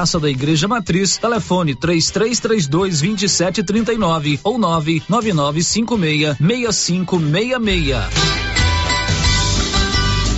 [0.01, 7.97] Praça da Igreja Matriz, telefone 3332 2739 ou 99956 6566.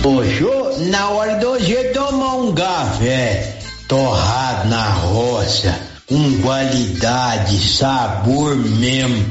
[0.04, 3.58] Hoje, na hora do hoje tomar um café
[3.88, 9.24] torrado na roça, com qualidade, sabor mesmo,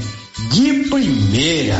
[0.49, 1.77] de primeira,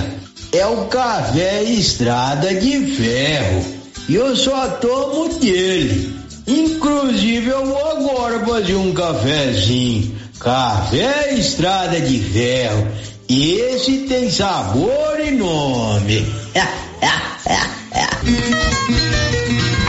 [0.51, 3.65] é o café Estrada de Ferro.
[4.07, 6.22] E eu só tomo dele.
[6.45, 10.15] Inclusive eu vou agora fazer um cafezinho.
[10.39, 12.87] Café Estrada de Ferro.
[13.29, 16.25] Esse tem sabor e nome.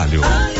[0.00, 0.59] Aliança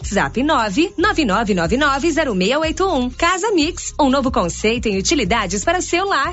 [0.00, 3.14] WhatsApp 999990681.
[3.16, 6.32] Casa Mix, um novo conceito em utilidades para o seu lar.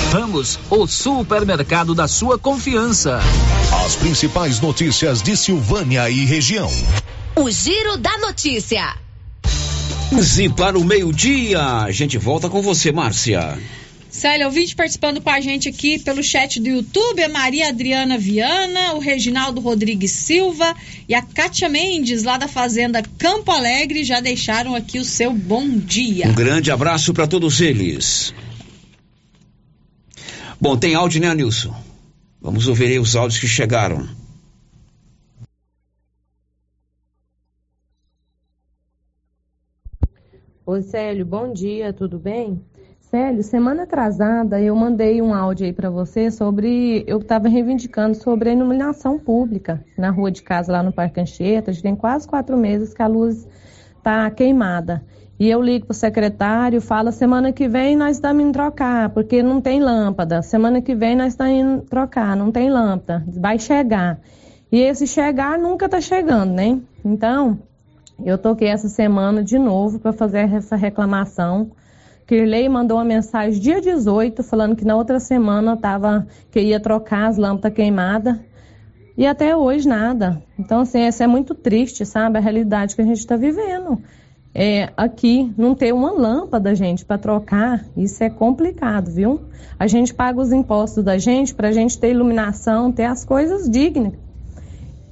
[0.11, 3.21] Ramos, o supermercado da sua confiança.
[3.85, 6.69] As principais notícias de Silvânia e região.
[7.33, 8.93] O Giro da Notícia.
[10.37, 13.57] E para o meio-dia, a gente volta com você, Márcia.
[14.09, 18.95] Célia, ouvinte participando com a gente aqui pelo chat do YouTube, a Maria Adriana Viana,
[18.95, 20.75] o Reginaldo Rodrigues Silva
[21.07, 25.69] e a Kátia Mendes, lá da Fazenda Campo Alegre, já deixaram aqui o seu bom
[25.69, 26.27] dia.
[26.27, 28.33] Um grande abraço para todos eles.
[30.61, 31.73] Bom, tem áudio, né, Nilson?
[32.39, 34.07] Vamos ouvir aí os áudios que chegaram.
[40.63, 42.63] Oi, Célio, bom dia, tudo bem?
[42.99, 47.03] Célio, semana atrasada eu mandei um áudio aí para você sobre.
[47.07, 51.73] Eu estava reivindicando sobre a iluminação pública na rua de casa, lá no Parque Anchieta.
[51.73, 53.47] Já tem quase quatro meses que a luz
[53.97, 55.03] está queimada.
[55.41, 59.59] E eu ligo pro secretário, fala, semana que vem nós estamos indo trocar, porque não
[59.59, 60.43] tem lâmpada.
[60.43, 63.25] Semana que vem nós estamos indo trocar, não tem lâmpada.
[63.27, 64.19] Vai chegar.
[64.71, 66.79] E esse chegar nunca tá chegando, né?
[67.03, 67.57] Então,
[68.23, 71.71] eu toquei essa semana de novo para fazer essa reclamação.
[72.27, 77.29] Kirley mandou uma mensagem dia 18 falando que na outra semana tava que ia trocar
[77.29, 78.37] as lâmpadas queimadas.
[79.17, 80.39] E até hoje nada.
[80.59, 82.37] Então, assim, essa é muito triste, sabe?
[82.37, 83.99] A realidade que a gente está vivendo
[84.53, 89.41] é, aqui não ter uma lâmpada, gente, para trocar, isso é complicado, viu?
[89.79, 93.69] A gente paga os impostos da gente para a gente ter iluminação, ter as coisas
[93.69, 94.13] dignas.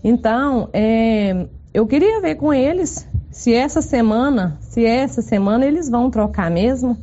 [0.03, 6.09] Então, é, eu queria ver com eles se essa semana, se essa semana eles vão
[6.11, 6.97] trocar mesmo.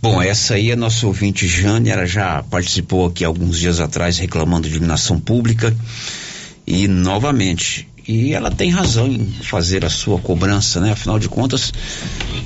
[0.00, 4.68] Bom, essa aí é nossa ouvinte Jane, ela já participou aqui alguns dias atrás reclamando
[4.68, 5.74] de iluminação pública.
[6.66, 10.92] E novamente, e ela tem razão em fazer a sua cobrança, né?
[10.92, 11.72] Afinal de contas,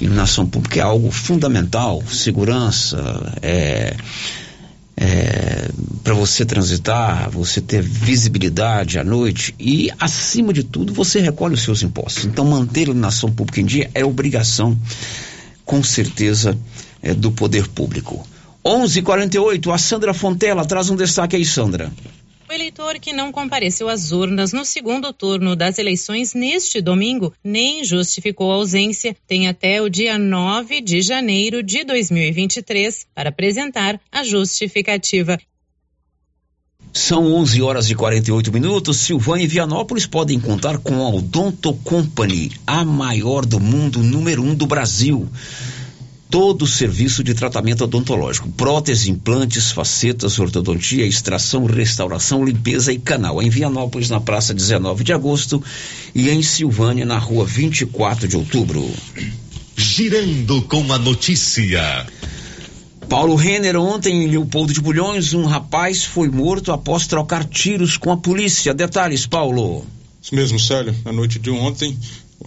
[0.01, 3.97] iluminação pública é algo fundamental, segurança, é,
[4.97, 5.71] é,
[6.03, 11.63] para você transitar, você ter visibilidade à noite e, acima de tudo, você recolhe os
[11.63, 12.25] seus impostos.
[12.25, 14.79] Então, manter a iluminação pública em dia é obrigação,
[15.65, 16.57] com certeza,
[17.03, 18.27] é, do poder público.
[18.65, 21.93] 11:48 a Sandra Fontela traz um destaque aí, Sandra.
[22.51, 27.84] O eleitor que não compareceu às urnas no segundo turno das eleições neste domingo nem
[27.84, 34.24] justificou a ausência tem até o dia 9 de janeiro de 2023 para apresentar a
[34.24, 35.38] justificativa.
[36.90, 38.96] São 11 horas e 48 minutos.
[38.96, 44.55] Silvânia e Vianópolis podem contar com a Odonto Company, a maior do mundo, número um
[44.55, 45.28] do Brasil
[46.31, 53.43] todo o serviço de tratamento odontológico: prótese, implantes, facetas, ortodontia, extração, restauração, limpeza e canal.
[53.43, 55.62] Em Vianópolis, na praça 19 de agosto,
[56.14, 58.89] e em Silvânia, na rua 24 de outubro.
[59.76, 62.07] Girando com a notícia.
[63.09, 68.12] Paulo Renner, ontem em Leopoldo de Bulhões, um rapaz foi morto após trocar tiros com
[68.12, 68.74] a polícia.
[68.74, 69.87] Detalhes, Paulo.
[70.20, 70.95] Isso mesmo, Célio.
[71.07, 71.97] Na noite de ontem,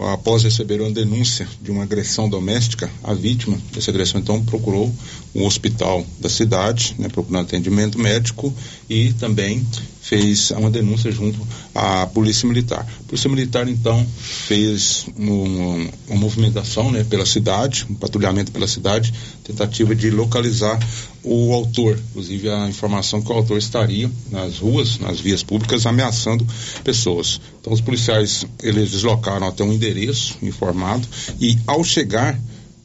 [0.08, 4.92] após receber uma denúncia de uma agressão doméstica, a vítima dessa agressão então procurou
[5.34, 8.54] um hospital da cidade, né, procurando atendimento médico
[8.88, 9.66] e também
[10.02, 11.38] fez uma denúncia junto
[11.74, 12.80] à Polícia Militar.
[12.80, 19.14] A Polícia Militar então fez um, uma movimentação né, pela cidade, um patrulhamento pela cidade,
[19.44, 20.78] tentativa de localizar
[21.22, 26.44] o autor, inclusive a informação que o autor estaria nas ruas, nas vias públicas, ameaçando
[26.82, 27.40] pessoas.
[27.60, 31.06] Então os policiais eles deslocaram até um endereço informado
[31.40, 32.36] e ao chegar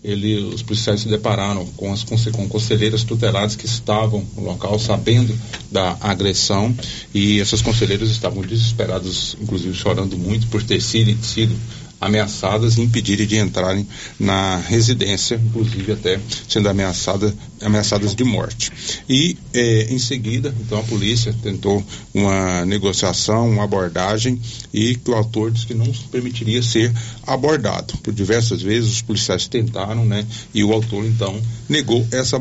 [0.04, 5.38] ele, os policiais se depararam com as com conselheiras tuteladas que estavam no local sabendo
[5.72, 6.74] da agressão
[7.14, 11.56] e essas conselheiras estavam desesperadas, inclusive chorando muito por ter sido, sido
[12.00, 13.88] ameaçadas e impedirem de entrarem
[14.20, 18.72] na residência, inclusive até sendo ameaçada, ameaçadas de morte.
[19.10, 21.84] E eh, em seguida, então a polícia tentou
[22.14, 24.40] uma negociação, uma abordagem
[24.74, 26.94] e que o autor disse que não permitiria ser
[27.26, 27.98] abordado.
[27.98, 30.26] Por diversas vezes os policiais tentaram, né?
[30.54, 32.38] E o autor então negou essa,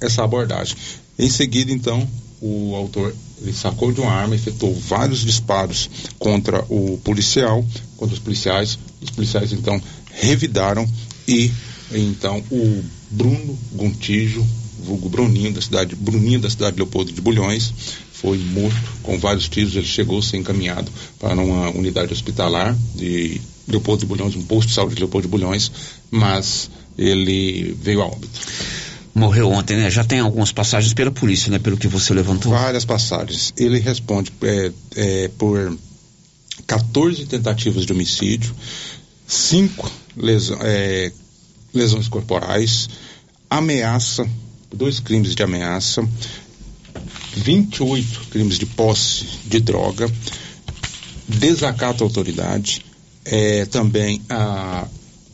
[0.00, 0.76] essa abordagem.
[1.18, 2.06] Em seguida, então,
[2.40, 3.14] o autor
[3.44, 7.64] ele sacou de uma arma, efetuou vários disparos contra o policial,
[7.96, 8.78] contra os policiais.
[9.02, 9.80] Os policiais então
[10.12, 10.88] revidaram
[11.28, 11.52] e
[11.92, 14.44] então o Bruno Gontijo,
[14.82, 17.72] vulgo Bruninho da cidade, Bruninho da cidade de Leopoldo de Bulhões,
[18.12, 19.76] foi morto com vários tiros.
[19.76, 20.90] Ele chegou a ser encaminhado
[21.20, 25.30] para uma unidade hospitalar de Leopoldo de Bulhões, um posto de saúde de Leopoldo de
[25.30, 25.70] Bulhões,
[26.10, 28.40] mas ele veio a óbito
[29.14, 29.90] morreu ontem, né?
[29.90, 31.58] Já tem algumas passagens pela polícia, né?
[31.58, 32.52] Pelo que você levantou.
[32.52, 33.54] Várias passagens.
[33.56, 35.76] Ele responde é, é, por
[36.66, 38.54] 14 tentativas de homicídio,
[39.26, 41.12] 5 lesão, é,
[41.72, 42.88] lesões corporais,
[43.48, 44.28] ameaça,
[44.72, 46.06] dois crimes de ameaça,
[47.36, 50.10] 28 crimes de posse de droga,
[51.28, 52.84] desacato à autoridade,
[53.24, 54.86] é, também a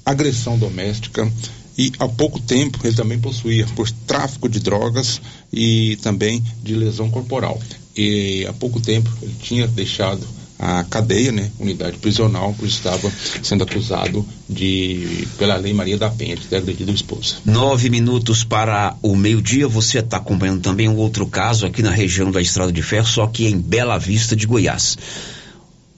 [0.04, 1.30] agressão doméstica,
[1.76, 5.20] e há pouco tempo ele também possuía por tráfico de drogas
[5.52, 7.60] e também de lesão corporal.
[7.96, 10.26] E há pouco tempo ele tinha deixado
[10.60, 13.10] a cadeia, né, unidade prisional, pois estava
[13.42, 17.36] sendo acusado de, pela lei Maria da Penha, de ter agredido a esposa.
[17.46, 22.30] Nove minutos para o meio-dia, você está acompanhando também um outro caso aqui na região
[22.30, 24.98] da Estrada de Ferro, só que em Bela Vista de Goiás.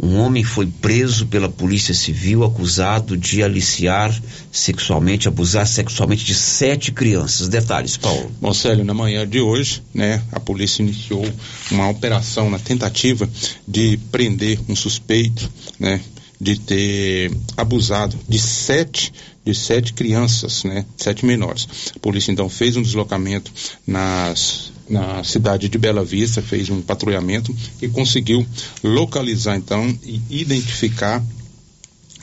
[0.02, 4.12] Um homem foi preso pela Polícia Civil acusado de aliciar
[4.50, 7.46] sexualmente, abusar sexualmente de sete crianças.
[7.46, 8.28] Detalhes, Paulo.
[8.40, 11.24] Bom, Célio, na manhã de hoje, né, a polícia iniciou
[11.70, 13.30] uma operação na tentativa
[13.66, 15.48] de prender um suspeito,
[15.78, 16.00] né,
[16.40, 19.12] de ter abusado de sete
[19.44, 21.68] de sete crianças, né, sete menores.
[21.94, 23.52] A polícia então fez um deslocamento
[23.86, 28.46] nas na cidade de Bela Vista, fez um patrulhamento e conseguiu
[28.82, 31.22] localizar então e identificar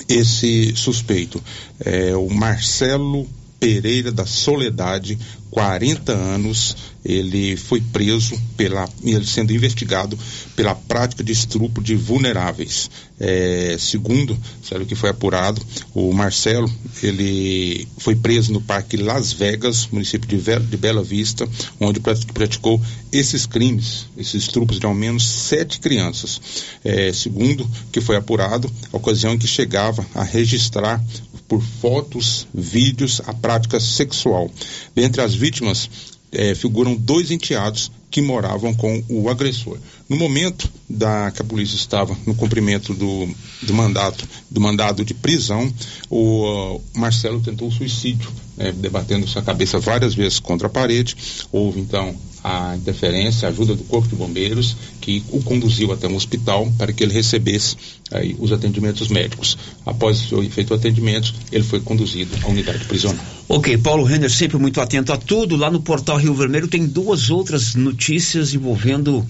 [0.07, 1.41] esse suspeito.
[1.80, 3.28] É o Marcelo
[3.60, 5.18] Pereira da Soledade,
[5.51, 10.18] 40 anos, ele foi preso pela, ele sendo investigado
[10.55, 12.89] pela prática de estupro de vulneráveis.
[13.20, 15.62] É, segundo, sabe o que foi apurado,
[15.93, 16.72] o Marcelo,
[17.03, 21.47] ele foi preso no Parque Las Vegas, município de, Bela Vista,
[21.80, 22.82] onde praticou
[23.12, 26.39] esses crimes, esses estupros de ao menos sete crianças.
[26.84, 31.03] É, segundo, que foi apurado, a ocasião em que chegava a registrar
[31.50, 34.50] por fotos, vídeos, a prática sexual.
[34.95, 35.89] Dentre as vítimas
[36.32, 39.78] é, figuram dois enteados que moravam com o agressor.
[40.08, 43.28] No momento da que a polícia estava no cumprimento do,
[43.64, 45.72] do mandato, do mandado de prisão,
[46.10, 51.16] o Marcelo tentou suicídio, né, debatendo sua cabeça várias vezes contra a parede.
[51.51, 56.16] Houve então a interferência, a ajuda do Corpo de Bombeiros, que o conduziu até um
[56.16, 57.76] hospital para que ele recebesse
[58.12, 59.57] aí, os atendimentos médicos.
[59.86, 63.24] Após ser feito o atendimento, ele foi conduzido à unidade prisional.
[63.47, 65.55] Ok, Paulo Renner sempre muito atento a tudo.
[65.55, 69.26] Lá no portal Rio Vermelho tem duas outras notícias envolvendo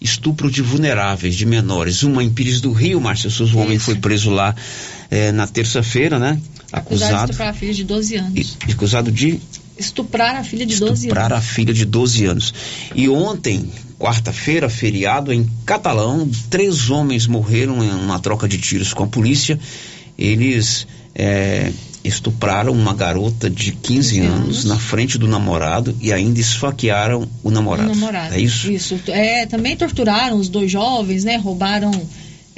[0.00, 2.02] estupro de vulneráveis, de menores.
[2.02, 4.54] Uma em Pires do Rio, Márcio Souza, um homem foi preso lá
[5.10, 6.40] eh, na terça-feira, né?
[6.72, 7.32] Acusado.
[7.32, 8.56] Acusado de estuprar a filha de 12 anos.
[8.66, 9.40] E, acusado de
[9.78, 11.02] Estuprar a filha de 12 anos.
[11.02, 12.54] Estuprar a filha de 12 anos.
[12.94, 19.04] E ontem, quarta-feira, feriado, em Catalão, três homens morreram em uma troca de tiros com
[19.04, 19.58] a polícia.
[20.18, 26.40] Eles é, estupraram uma garota de 15 anos, anos, na frente do namorado e ainda
[26.40, 27.92] esfaquearam o namorado.
[27.92, 28.34] O namorado.
[28.34, 28.70] É isso?
[28.70, 29.00] Isso.
[29.06, 31.36] É, também torturaram os dois jovens, né?
[31.36, 31.92] Roubaram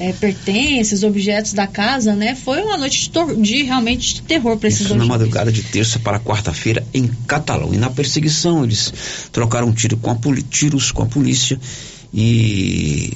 [0.01, 2.35] é, pertences, objetos da casa, né?
[2.35, 5.63] Foi uma noite de, de realmente de terror para esses Isso dois na madrugada de
[5.63, 7.75] terça para quarta-feira em Catalão.
[7.75, 8.93] E na perseguição eles
[9.31, 11.61] trocaram tiro com tiros com a polícia
[12.15, 13.13] e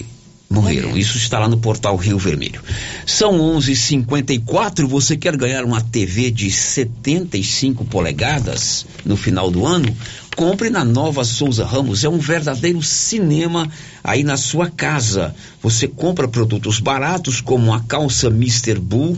[0.55, 0.97] Morreram.
[0.97, 2.63] Isso está lá no portal Rio Vermelho.
[3.07, 4.87] São 11:54.
[4.87, 9.95] Você quer ganhar uma TV de 75 polegadas no final do ano?
[10.37, 12.03] Compre na Nova Souza Ramos.
[12.03, 13.71] É um verdadeiro cinema
[14.03, 15.35] aí na sua casa.
[15.63, 18.79] Você compra produtos baratos como a calça Mr.
[18.79, 19.17] Bull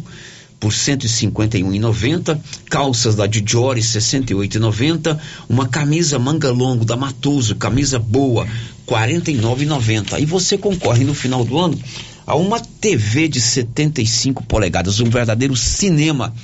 [0.60, 2.38] por 151,90,
[2.70, 8.46] calças da Dior 68,90, uma camisa manga longo da Matoso, camisa boa,
[8.86, 10.20] 49,90.
[10.20, 11.78] E você concorre no final do ano
[12.26, 16.34] a uma TV de 75 polegadas, um verdadeiro cinema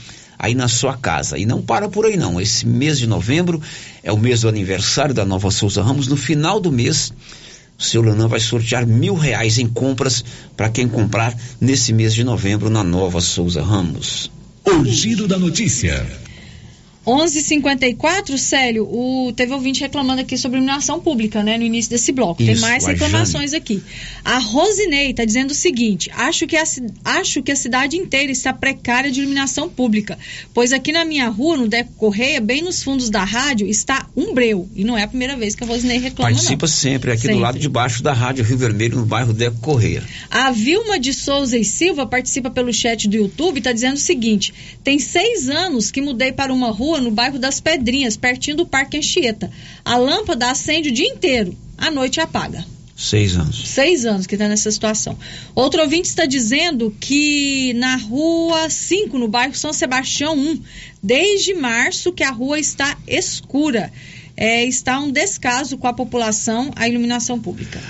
[0.42, 1.38] aí na sua casa.
[1.38, 2.40] E não para por aí não.
[2.40, 3.62] Esse mês de novembro
[4.02, 6.08] é o mês do aniversário da Nova Souza Ramos.
[6.08, 7.12] No final do mês,
[7.78, 10.24] o seu Lenan vai sortear mil reais em compras
[10.56, 14.32] para quem comprar nesse mês de novembro na Nova Souza Ramos.
[14.64, 16.04] O giro da notícia.
[17.06, 22.44] 11:54, Célio, o, teve ouvinte reclamando aqui sobre iluminação pública, né, no início desse bloco.
[22.44, 23.82] Tem Isso, mais a reclamações aqui.
[24.24, 26.62] A Rosinei está dizendo o seguinte: acho que, a,
[27.04, 30.16] acho que a cidade inteira está precária de iluminação pública,
[30.54, 34.32] pois aqui na minha rua, no Deco Correia, bem nos fundos da rádio, está um
[34.32, 34.68] breu.
[34.74, 36.72] E não é a primeira vez que a Rosinei reclama, Participa não.
[36.72, 37.36] sempre aqui Sempre.
[37.36, 40.04] do lado de baixo da Rádio Rio Vermelho, no bairro Deco Correia.
[40.30, 44.00] A Vilma de Souza e Silva participa pelo chat do YouTube e está dizendo o
[44.00, 48.66] seguinte: tem seis anos que mudei para uma rua no bairro das Pedrinhas, pertinho do
[48.66, 49.50] Parque Anchieta.
[49.84, 52.64] A lâmpada acende o dia inteiro, à noite apaga.
[52.96, 53.68] Seis anos.
[53.68, 55.18] Seis anos que está nessa situação.
[55.54, 60.60] Outro ouvinte está dizendo que na rua 5, no bairro São Sebastião 1,
[61.02, 63.92] desde março que a rua está escura.
[64.36, 67.80] É, está um descaso com a população, a iluminação pública.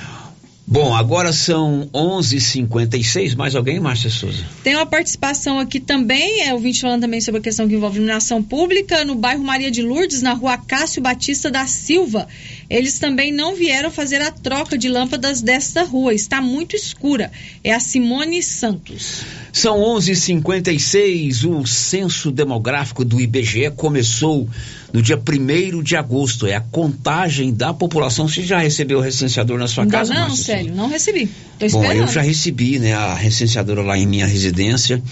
[0.73, 3.35] Bom, agora são 11:56.
[3.35, 4.43] Mais alguém, Márcia Souza?
[4.65, 7.97] Tem uma participação aqui também, é o ouvinte falando também sobre a questão que envolve
[7.97, 12.27] iluminação pública, no bairro Maria de Lourdes, na rua Cássio Batista da Silva.
[12.69, 17.31] Eles também não vieram fazer a troca de lâmpadas desta rua, está muito escura.
[17.63, 19.23] É a Simone Santos.
[19.53, 21.45] São 11:56.
[21.45, 24.49] O censo demográfico do IBGE começou
[24.93, 26.47] no dia 1 de agosto.
[26.47, 28.29] É a contagem da população.
[28.29, 30.35] Você já recebeu o recenseador na sua Ainda casa, não?
[30.35, 31.27] Célio, não recebi.
[31.59, 32.09] Tô Bom, esperando.
[32.09, 35.03] eu já recebi, né, a recenseadora lá em minha residência.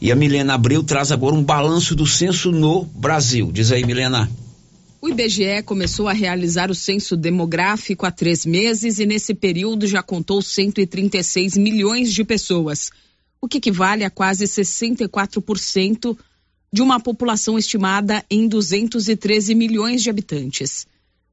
[0.00, 3.50] E a Milena Abreu traz agora um balanço do censo no Brasil.
[3.52, 4.30] Diz aí, Milena.
[5.02, 10.02] O IBGE começou a realizar o censo demográfico há três meses e, nesse período, já
[10.02, 12.90] contou 136 milhões de pessoas,
[13.40, 16.18] o que equivale a quase 64%
[16.70, 20.86] de uma população estimada em 213 milhões de habitantes.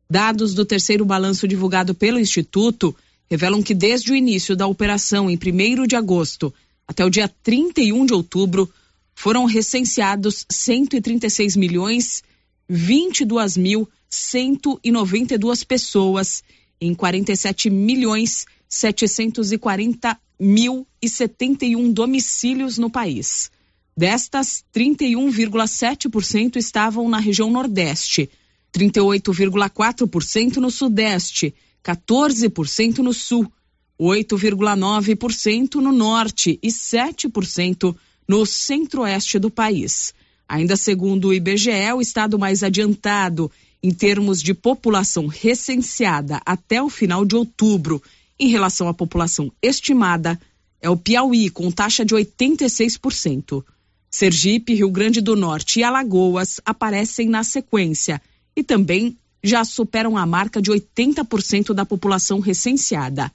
[0.09, 2.95] Dados do terceiro balanço divulgado pelo Instituto
[3.30, 6.53] revelam que, desde o início da operação, em 1 de agosto
[6.88, 8.72] até o dia 31 de outubro,
[9.13, 12.24] foram recenseados 136 milhões
[12.70, 16.43] 22.192 pessoas
[16.80, 23.51] em 47 milhões 740 mil e 71 domicílios no país.
[23.95, 28.30] Destas, 31,7% estavam na região Nordeste,
[28.72, 33.51] 38,4% no Sudeste, 14% no Sul,
[33.99, 37.95] 8,9% no Norte e 7%
[38.28, 40.13] no Centro-Oeste do país.
[40.48, 46.89] Ainda segundo o IBGE, o estado mais adiantado em termos de população recenseada até o
[46.89, 48.02] final de outubro,
[48.39, 50.39] em relação à população estimada,
[50.82, 53.64] é o Piauí, com taxa de 86%.
[54.10, 58.22] Sergipe, Rio Grande do Norte e Alagoas aparecem na sequência
[58.56, 63.32] e também já superam a marca de 80% da população recenseada.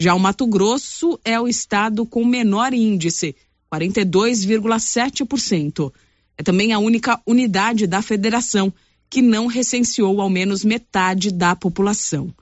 [0.00, 3.34] Já o Mato Grosso é o estado com menor índice,
[3.72, 5.92] 42,7%.
[6.36, 8.72] É também a única unidade da federação
[9.08, 12.34] que não recenseou ao menos metade da população.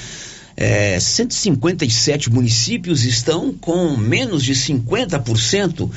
[0.62, 5.90] é, 157 municípios estão com menos de 50%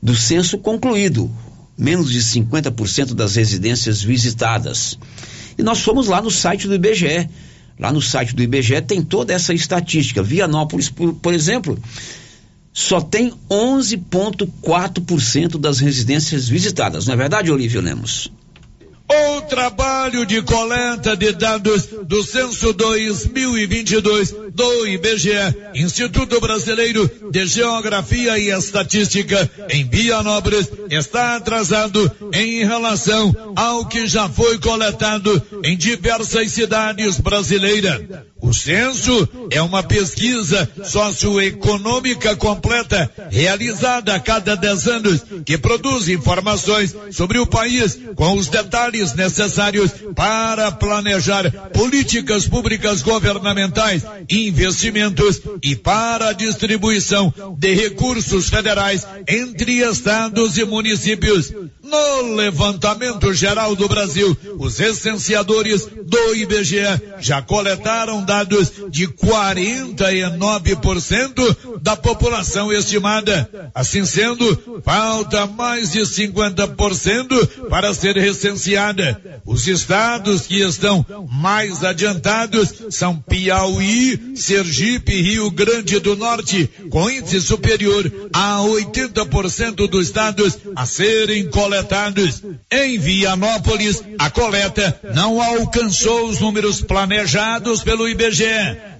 [0.00, 1.28] do censo concluído,
[1.76, 4.96] menos de 50% das residências visitadas.
[5.58, 7.28] E nós fomos lá no site do IBGE.
[7.80, 10.22] Lá no site do IBGE tem toda essa estatística.
[10.22, 11.76] Vianópolis, por, por exemplo,
[12.72, 17.06] só tem 11,4% das residências visitadas.
[17.06, 18.30] Não é verdade, Olívio Lemos?
[19.08, 28.38] O trabalho de coleta de dados do Censo 2022 do IBGE, Instituto Brasileiro de Geografia
[28.38, 36.50] e Estatística, em Vianópolis, está atrasado em relação ao que já foi coletado em diversas
[36.52, 38.00] cidades brasileiras.
[38.40, 46.94] O censo é uma pesquisa socioeconômica completa, realizada a cada 10 anos, que produz informações
[47.10, 54.02] sobre o país com os detalhes necessários para planejar políticas públicas governamentais,
[54.48, 61.52] investimentos e para a distribuição de recursos federais entre estados e municípios.
[61.82, 71.96] No levantamento geral do Brasil, os recenseadores do IBGE já coletaram dados de 49% da
[71.96, 73.70] população estimada.
[73.74, 79.40] Assim sendo, falta mais de 50% para ser recenseada.
[79.44, 87.40] Os estados que estão mais adiantados são Piauí, Sergipe Rio Grande do Norte, com índice
[87.40, 92.42] superior a 80% dos estados a serem coletados.
[92.70, 98.46] Em Vianópolis, a coleta não alcançou os números planejados pelo IBGE.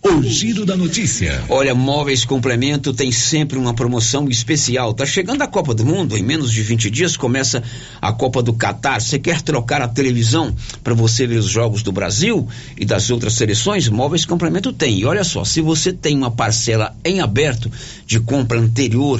[0.07, 1.43] O giro da notícia.
[1.49, 4.93] Olha, Móveis Complemento tem sempre uma promoção especial.
[4.93, 7.63] Tá chegando a Copa do Mundo, em menos de 20 dias começa
[7.99, 9.01] a Copa do Catar.
[9.01, 12.47] Você quer trocar a televisão para você ver os jogos do Brasil
[12.77, 13.89] e das outras seleções?
[13.89, 14.99] Móveis Complemento tem.
[14.99, 17.71] E olha só, se você tem uma parcela em aberto
[18.05, 19.19] de compra anterior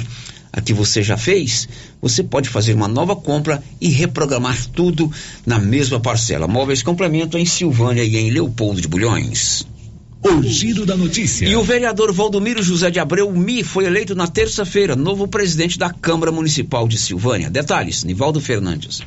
[0.52, 1.68] a que você já fez,
[2.00, 5.10] você pode fazer uma nova compra e reprogramar tudo
[5.44, 6.46] na mesma parcela.
[6.46, 9.66] Móveis Complemento em Silvânia e em Leopoldo de Bulhões.
[10.22, 11.46] O giro da notícia.
[11.46, 15.92] E o vereador Valdomiro José de Abreu Mi foi eleito na terça-feira novo presidente da
[15.92, 17.50] Câmara Municipal de Silvânia.
[17.50, 19.02] Detalhes, Nivaldo Fernandes.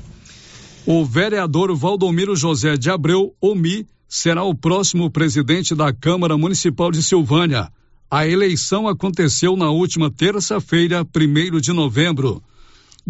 [0.86, 7.03] O vereador Valdomiro José de Abreu, OMI, será o próximo presidente da Câmara Municipal de
[7.03, 7.70] Silvânia.
[8.10, 12.41] A eleição aconteceu na última terça-feira, 1 de novembro.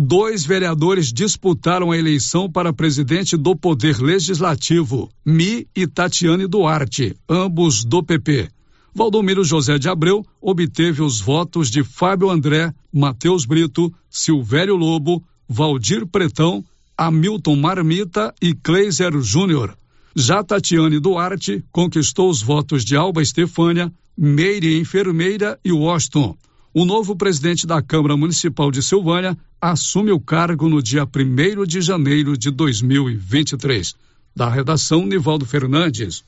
[0.02, 7.84] Dois vereadores disputaram a eleição para presidente do Poder Legislativo, Mi e Tatiane Duarte, ambos
[7.84, 8.48] do PP.
[8.96, 16.08] Valdomiro José de Abreu obteve os votos de Fábio André, Matheus Brito, Silvério Lobo, Valdir
[16.08, 16.64] Pretão,
[16.98, 19.78] Hamilton Marmita e Kleiser Júnior.
[20.16, 26.38] Já Tatiane Duarte conquistou os votos de Alba Estefânia, Meire Enfermeira e Washington.
[26.80, 31.82] O novo presidente da Câmara Municipal de Silvânia assume o cargo no dia 1 de
[31.82, 33.94] janeiro de 2023.
[34.34, 36.24] Da redação, Nivaldo Fernandes.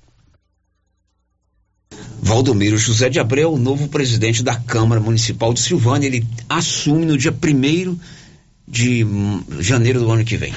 [2.22, 7.32] Valdomiro José de Abreu, novo presidente da Câmara Municipal de Silvânia, ele assume no dia
[7.32, 7.98] 1
[8.68, 9.06] de
[9.62, 10.54] janeiro do ano que vem.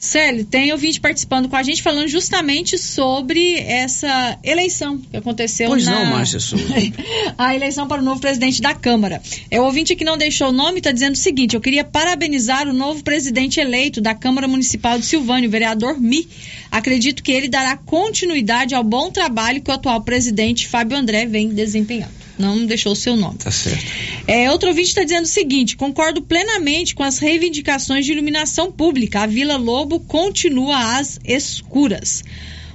[0.00, 5.84] Célio, tem ouvinte participando com a gente falando justamente sobre essa eleição que aconteceu Pois
[5.84, 5.92] na...
[5.92, 6.64] não, Márcia Souza.
[7.36, 9.20] a eleição para o novo presidente da Câmara.
[9.50, 12.66] É o ouvinte que não deixou o nome está dizendo o seguinte: eu queria parabenizar
[12.66, 16.26] o novo presidente eleito da Câmara Municipal de Silvânia, o vereador Mi.
[16.70, 21.50] Acredito que ele dará continuidade ao bom trabalho que o atual presidente Fábio André vem
[21.50, 22.19] desempenhando.
[22.40, 23.36] Não deixou o seu nome.
[23.36, 23.84] Tá certo.
[24.26, 29.20] É, outro ouvinte está dizendo o seguinte: concordo plenamente com as reivindicações de iluminação pública.
[29.20, 32.24] A Vila Lobo continua às escuras.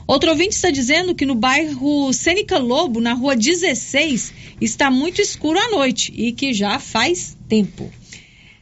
[0.05, 5.57] Outro ouvinte está dizendo que no bairro Sênica Lobo, na rua 16, está muito escuro
[5.57, 7.91] à noite e que já faz tempo.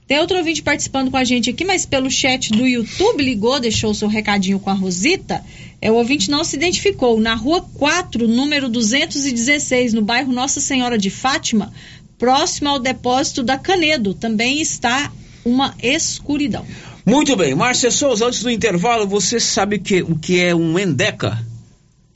[0.07, 3.91] Tem outro ouvinte participando com a gente aqui, mas pelo chat do YouTube ligou, deixou
[3.91, 5.43] o seu recadinho com a Rosita.
[5.81, 7.19] É, o ouvinte não se identificou.
[7.19, 11.71] Na rua 4, número 216, no bairro Nossa Senhora de Fátima,
[12.17, 15.11] próximo ao depósito da Canedo, também está
[15.45, 16.65] uma escuridão.
[17.05, 21.45] Muito bem, Márcia Souza, antes do intervalo, você sabe que, o que é um endeca?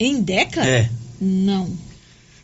[0.00, 0.64] Endeca?
[0.64, 0.88] É.
[1.20, 1.70] Não.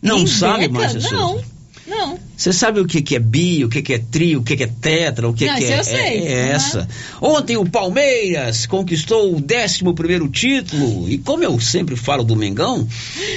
[0.03, 0.37] Não Endeca?
[0.37, 1.45] sabe, Márcia Souza?
[1.87, 2.19] Não, não.
[2.37, 4.65] Você sabe o que, que é bi, o que, que é tri, o que, que
[4.65, 5.95] é tetra, o que, Não, que é, eu sei.
[5.97, 6.53] é, é Uhum.
[6.53, 6.89] essa.
[7.23, 11.09] Ontem o Palmeiras conquistou o 11 primeiro título.
[11.09, 12.87] E como eu sempre falo do Mengão,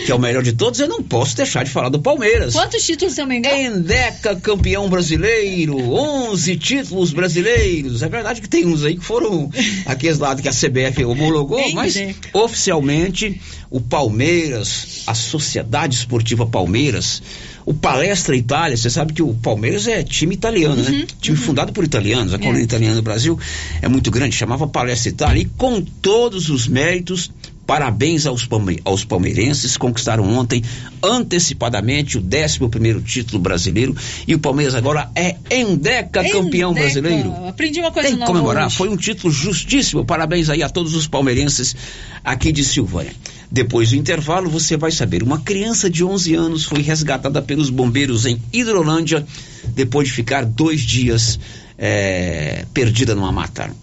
[0.06, 2.54] que é o melhor de todos, eu não posso deixar de falar do Palmeiras.
[2.54, 3.56] Quantos títulos seu Mengão?
[3.56, 8.02] Endeca campeão brasileiro, 11 títulos brasileiros.
[8.02, 9.50] É verdade que tem uns aí que foram
[9.86, 12.30] aqueles lados que a CBF homologou, mas Endeca.
[12.34, 13.40] oficialmente
[13.70, 17.22] o Palmeiras, a Sociedade Esportiva Palmeiras,
[17.68, 21.06] o Palestra Itália, você sabe que o Palmeiras é time italiano, né?
[21.20, 23.38] Time fundado por italianos, a colônia italiana do Brasil
[23.82, 27.30] é muito grande, chamava Palestra Itália e com todos os méritos,
[27.66, 30.64] parabéns aos, palme aos palmeirenses, conquistaram ontem
[31.04, 33.94] antecipadamente o 11 primeiro título brasileiro
[34.26, 37.34] e o Palmeiras agora é Endeca campeão brasileiro.
[37.50, 38.78] Aprendi uma coisa Tem que comemorar, hoje.
[38.78, 40.06] foi um título justíssimo.
[40.06, 41.76] Parabéns aí a todos os palmeirenses
[42.24, 43.12] aqui de Silvânia.
[43.50, 45.24] Depois do intervalo, você vai saber.
[45.24, 49.26] Uma criança de 11 anos foi resgatada pelos bombeiros em Hidrolândia
[49.74, 51.40] depois de ficar dois dias
[51.78, 53.74] eh, perdida numa mata.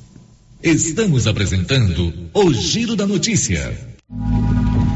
[0.63, 3.95] Estamos apresentando o Giro da Notícia.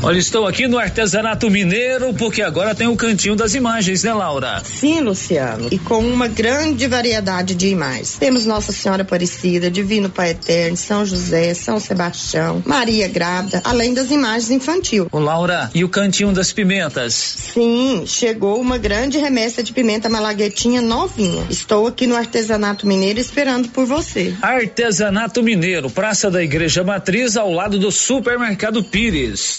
[0.00, 4.62] Olha, estou aqui no artesanato mineiro porque agora tem o cantinho das imagens, né, Laura?
[4.64, 8.16] Sim, Luciano, e com uma grande variedade de imagens.
[8.18, 14.10] Temos Nossa Senhora Aparecida, Divino Pai Eterno, São José, São Sebastião, Maria Grávida, além das
[14.10, 15.08] imagens infantil.
[15.10, 17.14] Ô, Laura, e o cantinho das pimentas?
[17.14, 21.44] Sim, chegou uma grande remessa de pimenta malaguetinha novinha.
[21.50, 24.32] Estou aqui no Artesanato Mineiro esperando por você.
[24.40, 29.58] Artesanato Mineiro, Praça da Igreja Matriz, ao lado do Supermercado Pires.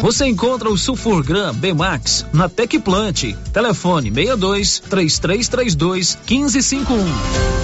[0.00, 3.34] Você encontra o Sulfurgram B-Max na Tecplant.
[3.52, 7.63] Telefone 62 3332 1551.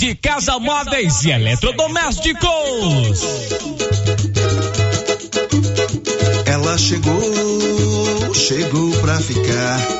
[0.00, 3.20] de casa móveis e eletrodomésticos.
[6.46, 9.99] Ela chegou, chegou pra ficar.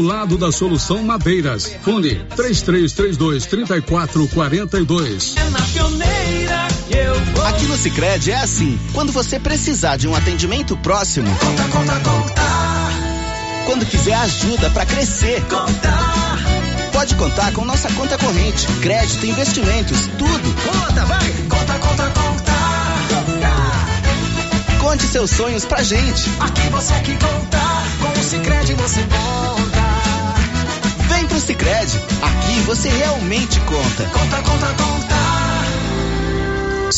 [0.00, 1.70] lado da Solução Madeiras.
[1.82, 5.34] Fone 3332 3442.
[5.36, 7.46] É na pioneira que eu vou.
[7.46, 8.78] Aqui no Sicredi é assim.
[8.92, 12.42] Quando você precisar de um atendimento próximo, Conta, conta, conta.
[13.66, 15.92] quando quiser ajuda para crescer, Conta.
[16.92, 20.54] pode contar com nossa conta corrente, crédito, investimentos, tudo.
[20.64, 21.32] Conta, vai.
[21.48, 22.50] Conta, conta, conta.
[24.80, 26.28] Conte seus sonhos pra gente.
[26.40, 27.60] Aqui você que conta.
[28.00, 29.89] Com o Cicred você conta.
[31.10, 31.98] Vem pro Sicredi.
[32.22, 34.04] Aqui você realmente conta.
[34.12, 34.99] Conta, conta, conta.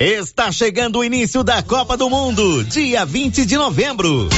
[0.00, 4.28] Está chegando o início da Copa do Mundo, dia 20 de novembro.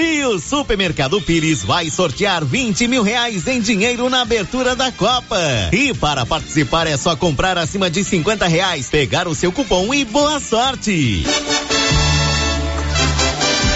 [0.00, 5.38] E o Supermercado Pires vai sortear 20 mil reais em dinheiro na abertura da Copa.
[5.70, 10.02] E para participar é só comprar acima de 50 reais, pegar o seu cupom e
[10.06, 11.22] boa sorte.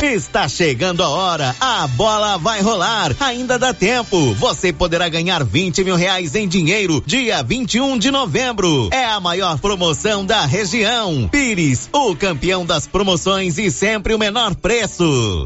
[0.03, 4.35] Está chegando a hora, a bola vai rolar, ainda dá tempo.
[4.35, 8.91] Você poderá ganhar 20 mil reais em dinheiro dia 21 de novembro.
[8.93, 11.29] É a maior promoção da região.
[11.29, 15.45] Pires, o campeão das promoções e sempre o menor preço.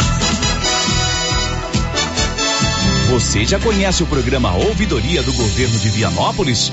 [3.11, 6.73] Você já conhece o programa Ouvidoria do Governo de Vianópolis?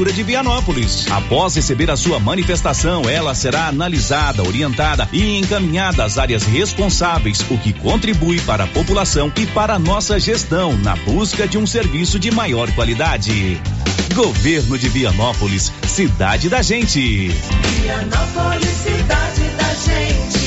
[0.01, 1.05] Prefeitura de Vianópolis.
[1.11, 7.57] Após receber a sua manifestação, ela será analisada, orientada e encaminhada às áreas responsáveis, o
[7.57, 12.17] que contribui para a população e para a nossa gestão na busca de um serviço
[12.17, 13.61] de maior qualidade.
[14.15, 17.27] Governo de Vianópolis, cidade da gente.
[17.29, 20.41] Vianópolis, cidade da gente.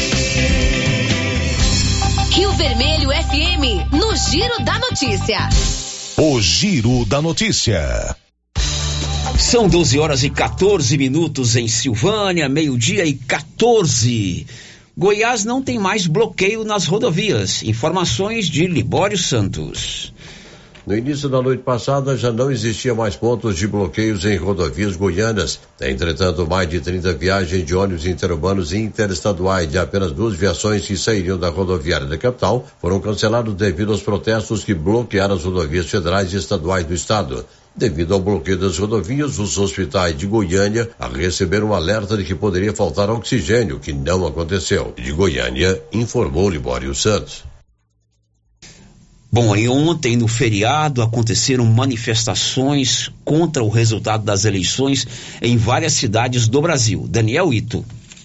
[2.34, 5.48] Rio Vermelho FM, no Giro da Notícia.
[6.16, 8.16] O Giro da Notícia.
[9.38, 14.46] São 12 horas e 14 minutos em Silvânia, meio-dia e 14.
[14.96, 17.62] Goiás não tem mais bloqueio nas rodovias.
[17.64, 20.14] Informações de Libório Santos.
[20.86, 25.58] No início da noite passada já não existia mais pontos de bloqueios em rodovias goianas.
[25.80, 30.96] Entretanto, mais de 30 viagens de ônibus interurbanos e interestaduais de apenas duas viações que
[30.96, 36.32] sairiam da rodoviária da capital foram cancelados devido aos protestos que bloquearam as rodovias federais
[36.32, 37.44] e estaduais do estado.
[37.76, 42.72] Devido ao bloqueio das rodovias, os hospitais de Goiânia receberam um alerta de que poderia
[42.72, 44.94] faltar oxigênio, que não aconteceu.
[44.96, 47.42] De Goiânia, informou Libório Santos.
[49.34, 55.04] Bom, aí ontem no feriado aconteceram manifestações contra o resultado das eleições
[55.42, 57.08] em várias cidades do Brasil.
[57.08, 57.84] Daniel Ito.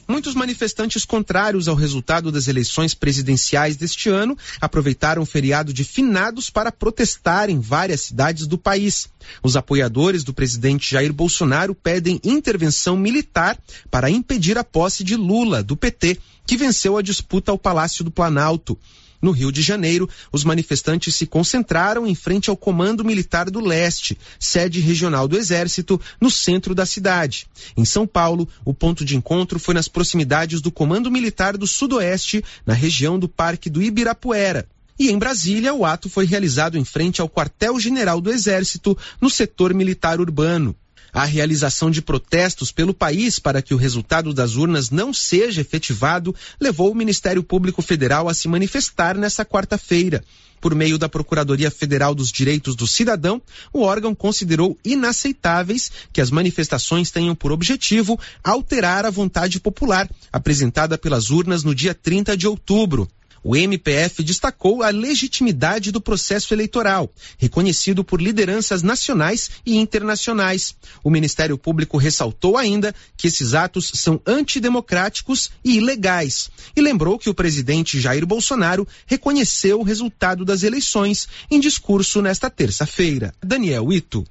[0.10, 6.50] Muitos manifestantes contrários ao resultado das eleições presidenciais deste ano aproveitaram o feriado de finados
[6.50, 9.08] para protestar em várias cidades do país.
[9.44, 13.56] Os apoiadores do presidente Jair Bolsonaro pedem intervenção militar
[13.92, 18.10] para impedir a posse de Lula, do PT, que venceu a disputa ao Palácio do
[18.10, 18.76] Planalto.
[19.22, 24.18] No Rio de Janeiro, os manifestantes se concentraram em frente ao Comando Militar do Leste,
[24.40, 27.48] sede regional do Exército, no centro da cidade.
[27.76, 32.44] Em São Paulo, o ponto de encontro foi nas proximidades do Comando Militar do Sudoeste,
[32.66, 34.68] na região do Parque do Ibirapuera.
[34.98, 39.74] E em Brasília, o ato foi realizado em frente ao Quartel-General do Exército, no setor
[39.74, 40.76] militar urbano.
[41.14, 46.36] A realização de protestos pelo país para que o resultado das urnas não seja efetivado
[46.60, 50.24] levou o Ministério Público Federal a se manifestar nesta quarta-feira.
[50.62, 53.42] Por meio da Procuradoria Federal dos Direitos do Cidadão,
[53.72, 60.98] o órgão considerou inaceitáveis que as manifestações tenham por objetivo alterar a vontade popular apresentada
[60.98, 63.10] pelas urnas no dia 30 de outubro.
[63.44, 70.76] O MPF destacou a legitimidade do processo eleitoral, reconhecido por lideranças nacionais e internacionais.
[71.04, 77.30] O Ministério Público ressaltou ainda que esses atos são antidemocráticos e ilegais e lembrou que
[77.30, 83.34] o presidente Jair Bolsonaro reconheceu o resultado das eleições em discurso nesta terça-feira.
[83.42, 84.26] Daniel Ito.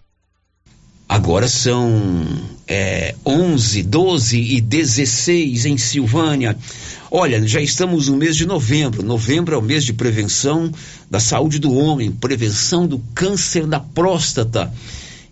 [1.08, 2.22] Agora são
[2.66, 6.54] é, 11, 12 e 16 em Silvânia.
[7.10, 9.02] Olha, já estamos no mês de novembro.
[9.02, 10.70] Novembro é o mês de prevenção
[11.10, 14.70] da saúde do homem, prevenção do câncer da próstata.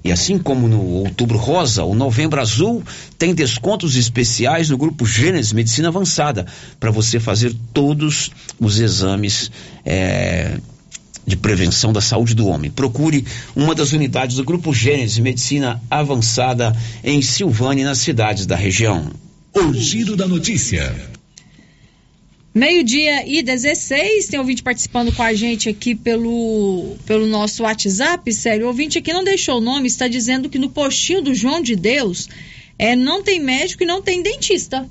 [0.03, 2.83] E assim como no Outubro Rosa, o Novembro Azul
[3.19, 6.47] tem descontos especiais no grupo Gênesis Medicina Avançada
[6.81, 9.51] para você fazer todos os exames.
[9.85, 10.59] É,
[11.27, 12.71] de prevenção da saúde do homem.
[12.71, 13.25] Procure
[13.55, 19.11] uma das unidades do Grupo Gênesis Medicina Avançada em Silvânia, nas cidades da região.
[19.53, 20.95] O Giro da Notícia.
[22.55, 28.65] Meio-dia e 16, tem ouvinte participando com a gente aqui pelo, pelo nosso WhatsApp, sério.
[28.65, 31.77] O ouvinte aqui não deixou o nome, está dizendo que no postinho do João de
[31.77, 32.31] Deus
[32.79, 34.89] é, não tem médico e não tem dentista.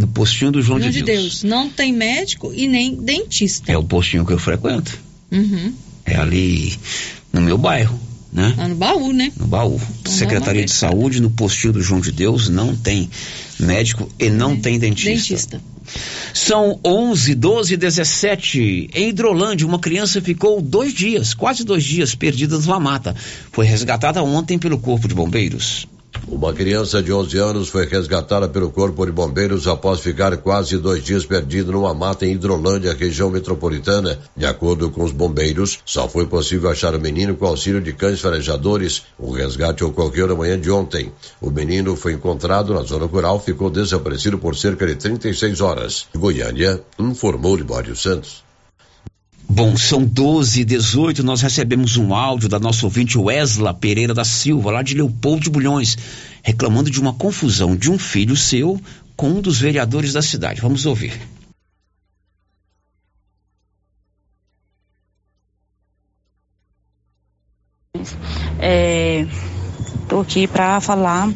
[0.00, 1.20] No postinho do João, João de, Deus.
[1.20, 1.42] Deus.
[1.42, 3.70] Não tem médico e nem dentista.
[3.70, 4.98] É o postinho que eu frequento.
[5.30, 5.74] Uhum.
[6.06, 6.74] É ali
[7.30, 8.00] no meu bairro,
[8.32, 8.54] né?
[8.56, 9.30] Lá no baú, né?
[9.36, 9.78] No baú.
[10.00, 13.10] Então, Secretaria de Saúde, no postinho do João de Deus, não tem
[13.58, 14.56] médico e não é.
[14.56, 15.58] tem dentista.
[15.58, 15.60] Dentista.
[16.32, 18.90] São 11, 12 17.
[18.94, 23.14] Em Hidrolândia, uma criança ficou dois dias, quase dois dias, perdida numa mata.
[23.52, 25.86] Foi resgatada ontem pelo Corpo de Bombeiros.
[26.30, 31.02] Uma criança de 11 anos foi resgatada pelo Corpo de Bombeiros após ficar quase dois
[31.02, 34.16] dias perdida numa mata em Hidrolândia, região metropolitana.
[34.36, 38.20] De acordo com os bombeiros, só foi possível achar o menino com auxílio de cães
[38.20, 39.02] farejadores.
[39.18, 41.12] O resgate ocorreu na manhã de ontem.
[41.40, 46.06] O menino foi encontrado na zona rural, ficou desaparecido por cerca de 36 horas.
[46.14, 48.49] Goiânia, informou Libório Santos.
[49.52, 54.22] Bom, são 12 e 18 nós recebemos um áudio da nossa ouvinte Wesla Pereira da
[54.22, 55.98] Silva, lá de Leopoldo de Bulhões,
[56.40, 58.80] reclamando de uma confusão de um filho seu
[59.16, 60.60] com um dos vereadores da cidade.
[60.60, 61.20] Vamos ouvir.
[70.04, 71.28] Estou é, aqui para falar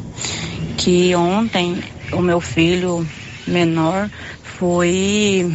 [0.77, 1.83] que ontem
[2.13, 3.05] o meu filho
[3.45, 4.09] menor
[4.41, 5.53] foi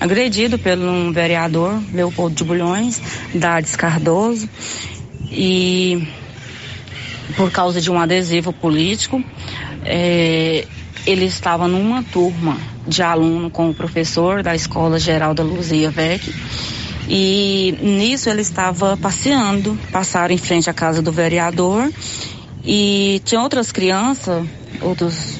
[0.00, 3.00] agredido por um vereador, Leopoldo de Bulhões,
[3.34, 4.48] Dades Cardoso,
[5.30, 6.06] e
[7.36, 9.22] por causa de um adesivo político,
[9.84, 10.64] é,
[11.06, 12.56] ele estava numa turma
[12.86, 16.32] de aluno com o professor da Escola Geral da Luzia Vec,
[17.08, 21.90] e nisso ele estava passeando, passaram em frente à casa do vereador,
[22.64, 24.46] e tinha outras crianças,
[24.80, 25.38] outros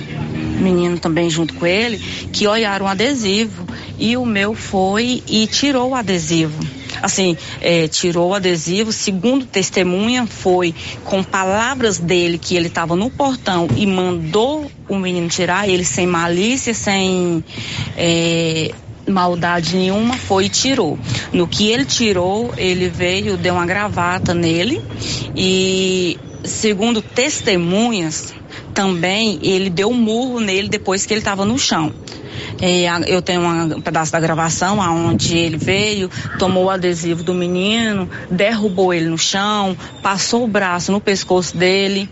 [0.60, 1.98] meninos também junto com ele,
[2.32, 3.66] que olharam o adesivo
[3.98, 6.58] e o meu foi e tirou o adesivo.
[7.02, 8.92] assim, é, tirou o adesivo.
[8.92, 15.28] Segundo testemunha, foi com palavras dele que ele estava no portão e mandou o menino
[15.28, 17.44] tirar, ele sem malícia, sem.
[17.96, 18.72] É,
[19.08, 20.98] maldade nenhuma, foi e tirou.
[21.32, 24.82] No que ele tirou, ele veio, deu uma gravata nele
[25.34, 28.34] e, segundo testemunhas,
[28.74, 31.92] também ele deu um murro nele depois que ele estava no chão.
[32.60, 38.09] É, eu tenho um pedaço da gravação onde ele veio, tomou o adesivo do menino,
[38.30, 42.10] derrubou ele no chão, passou o braço no pescoço dele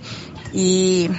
[0.55, 1.11] e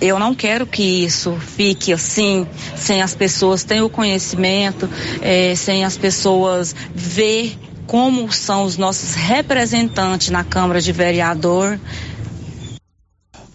[0.00, 2.44] eu não quero que isso fique assim,
[2.74, 4.90] sem as pessoas terem o conhecimento,
[5.20, 7.56] é, sem as pessoas ver
[7.86, 11.78] como são os nossos representantes na Câmara de Vereador.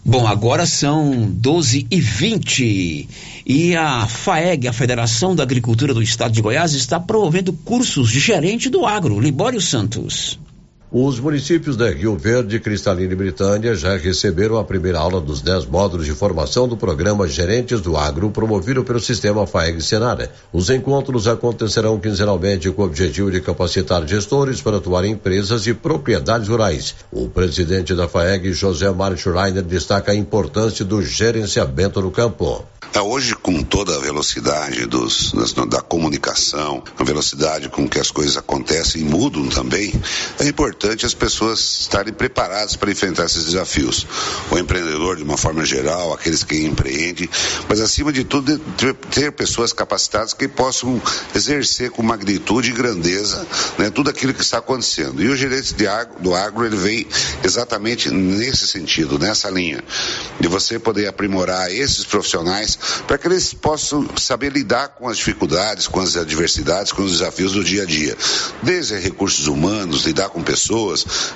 [0.06, 3.10] Bom, agora são 12 e 20
[3.50, 8.20] e a FAEG, a Federação da Agricultura do Estado de Goiás, está promovendo cursos de
[8.20, 9.22] gerente do agro.
[9.22, 10.38] Libório Santos.
[10.90, 15.66] Os municípios da Rio Verde, Cristalina e Britânia já receberam a primeira aula dos 10
[15.66, 20.32] módulos de formação do programa Gerentes do Agro, promovido pelo sistema FAEG Senara.
[20.54, 25.74] Os encontros acontecerão quinzenalmente com o objetivo de capacitar gestores para atuar em empresas e
[25.74, 26.96] propriedades rurais.
[27.12, 32.66] O presidente da FAEG, José Mário Schreiner, destaca a importância do gerenciamento no campo.
[32.94, 38.10] É, hoje, com toda a velocidade dos, das, da comunicação, a velocidade com que as
[38.10, 39.94] coisas acontecem e mudam também,
[40.40, 44.06] é importante as pessoas estarem preparadas para enfrentar esses desafios.
[44.52, 47.30] O empreendedor, de uma forma geral, aqueles que empreendem,
[47.68, 48.58] mas acima de tudo,
[49.12, 51.02] ter pessoas capacitadas que possam
[51.36, 53.46] exercer com magnitude e grandeza
[53.78, 55.22] né, tudo aquilo que está acontecendo.
[55.22, 57.08] E o gerente agro, do agro, ele vem
[57.44, 59.84] exatamente nesse sentido, nessa linha,
[60.40, 62.78] de você poder aprimorar esses profissionais
[63.08, 67.54] para que eles possam saber lidar com as dificuldades, com as adversidades, com os desafios
[67.54, 68.18] do dia a dia.
[68.62, 70.67] Desde recursos humanos, lidar com pessoas,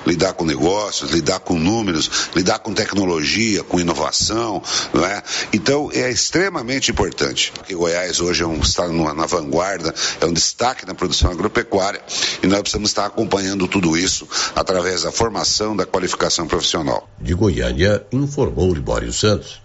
[0.06, 5.22] lidar com negócios, lidar com números, lidar com tecnologia, com inovação, não é?
[5.52, 10.86] Então é extremamente importante, porque Goiás hoje é um estado na vanguarda, é um destaque
[10.86, 12.00] na produção agropecuária
[12.42, 17.08] e nós precisamos estar acompanhando tudo isso através da formação, da qualificação profissional.
[17.20, 19.61] De Goiânia, informou Libório Santos.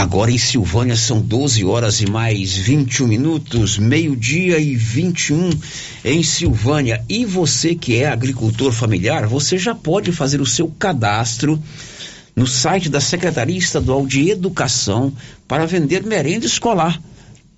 [0.00, 5.50] Agora em Silvânia são 12 horas e mais 21 minutos, meio-dia e 21
[6.02, 7.04] em Silvânia.
[7.06, 11.62] E você que é agricultor familiar, você já pode fazer o seu cadastro
[12.34, 15.12] no site da Secretaria Estadual de Educação
[15.46, 16.98] para vender merenda escolar,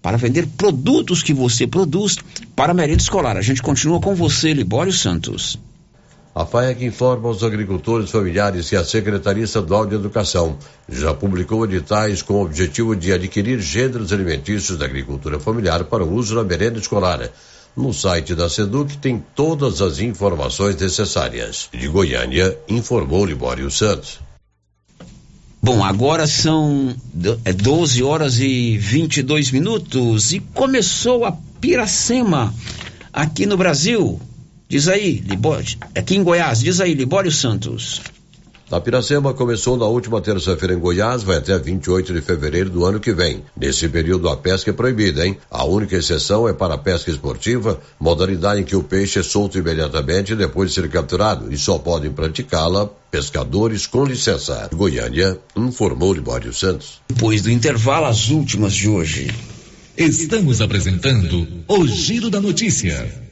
[0.03, 2.19] para vender produtos que você produz
[2.57, 3.37] para merenda escolar.
[3.37, 5.61] A gente continua com você, Libório Santos.
[6.35, 10.57] A FAEC informa aos agricultores familiares que a Secretaria Estadual de Educação
[10.89, 16.35] já publicou editais com o objetivo de adquirir gêneros alimentícios da agricultura familiar para uso
[16.35, 17.29] na merenda escolar.
[17.77, 21.69] No site da SEDUC tem todas as informações necessárias.
[21.71, 24.19] De Goiânia, informou Libório Santos.
[25.63, 32.53] Bom, agora são 12 é horas e 22 minutos e começou a Piracema
[33.13, 34.19] aqui no Brasil.
[34.73, 38.01] Diz aí, Libório, aqui em Goiás, diz aí, Libório Santos.
[38.71, 42.99] A Piracema começou na última terça-feira em Goiás, vai até 28 de fevereiro do ano
[42.99, 43.45] que vem.
[43.55, 45.37] Nesse período a pesca é proibida, hein?
[45.51, 49.59] A única exceção é para a pesca esportiva, modalidade em que o peixe é solto
[49.59, 54.71] imediatamente depois de ser capturado e só podem praticá-la pescadores com licença.
[54.75, 57.03] Goiânia, informou Libório Santos.
[57.11, 59.31] Depois do intervalo, as últimas de hoje.
[59.99, 63.32] Estamos apresentando o Giro da Notícia.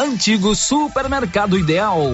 [0.01, 2.13] antigo supermercado ideal.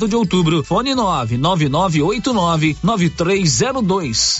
[0.07, 0.63] de outubro.
[0.63, 4.39] Fone 99989 9302.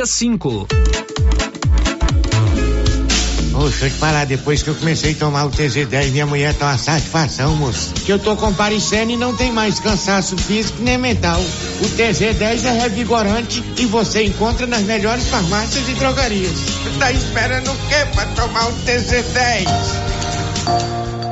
[3.53, 6.55] Ô, deixa eu te falar, depois que eu comecei a tomar o TZ10, minha mulher
[6.55, 7.93] tá uma satisfação, moço.
[7.93, 11.39] Que eu tô comparecendo e não tem mais cansaço físico nem mental.
[11.39, 16.55] O TZ10 é revigorante e você encontra nas melhores farmácias e drogarias.
[16.97, 19.67] Tá esperando o quê pra tomar o TZ10?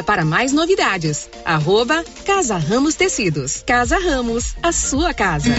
[0.00, 1.28] para mais novidades.
[1.44, 3.64] Arroba Casa Ramos Tecidos.
[3.66, 5.50] Casa Ramos, a sua casa.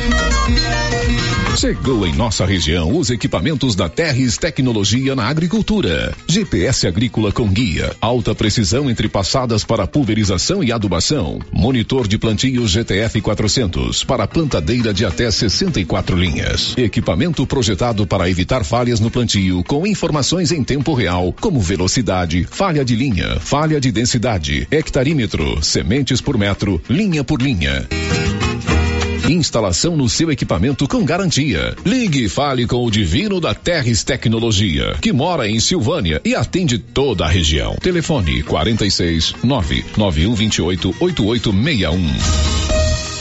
[1.58, 6.14] Chegou em nossa região os equipamentos da Terres Tecnologia na Agricultura.
[6.28, 11.40] GPS agrícola com guia, alta precisão entre passadas para pulverização e adubação.
[11.52, 16.74] Monitor de plantio GTF 400 para plantadeira de até 64 linhas.
[16.76, 22.84] Equipamento projetado para evitar falhas no plantio com informações em tempo real, como velocidade, falha
[22.84, 24.23] de linha, falha de densidade,
[24.72, 27.86] hectarímetro, sementes por metro, linha por linha.
[29.30, 31.76] Instalação no seu equipamento com garantia.
[31.86, 36.78] Ligue e fale com o Divino da Terres Tecnologia, que mora em Silvânia e atende
[36.78, 37.76] toda a região.
[37.76, 42.00] Telefone 46 99128 8861.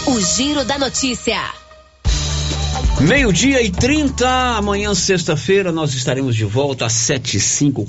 [0.07, 1.63] O Giro da Notícia.
[3.01, 7.85] Meio-dia e 30, amanhã, sexta-feira, nós estaremos de volta às 7 e 5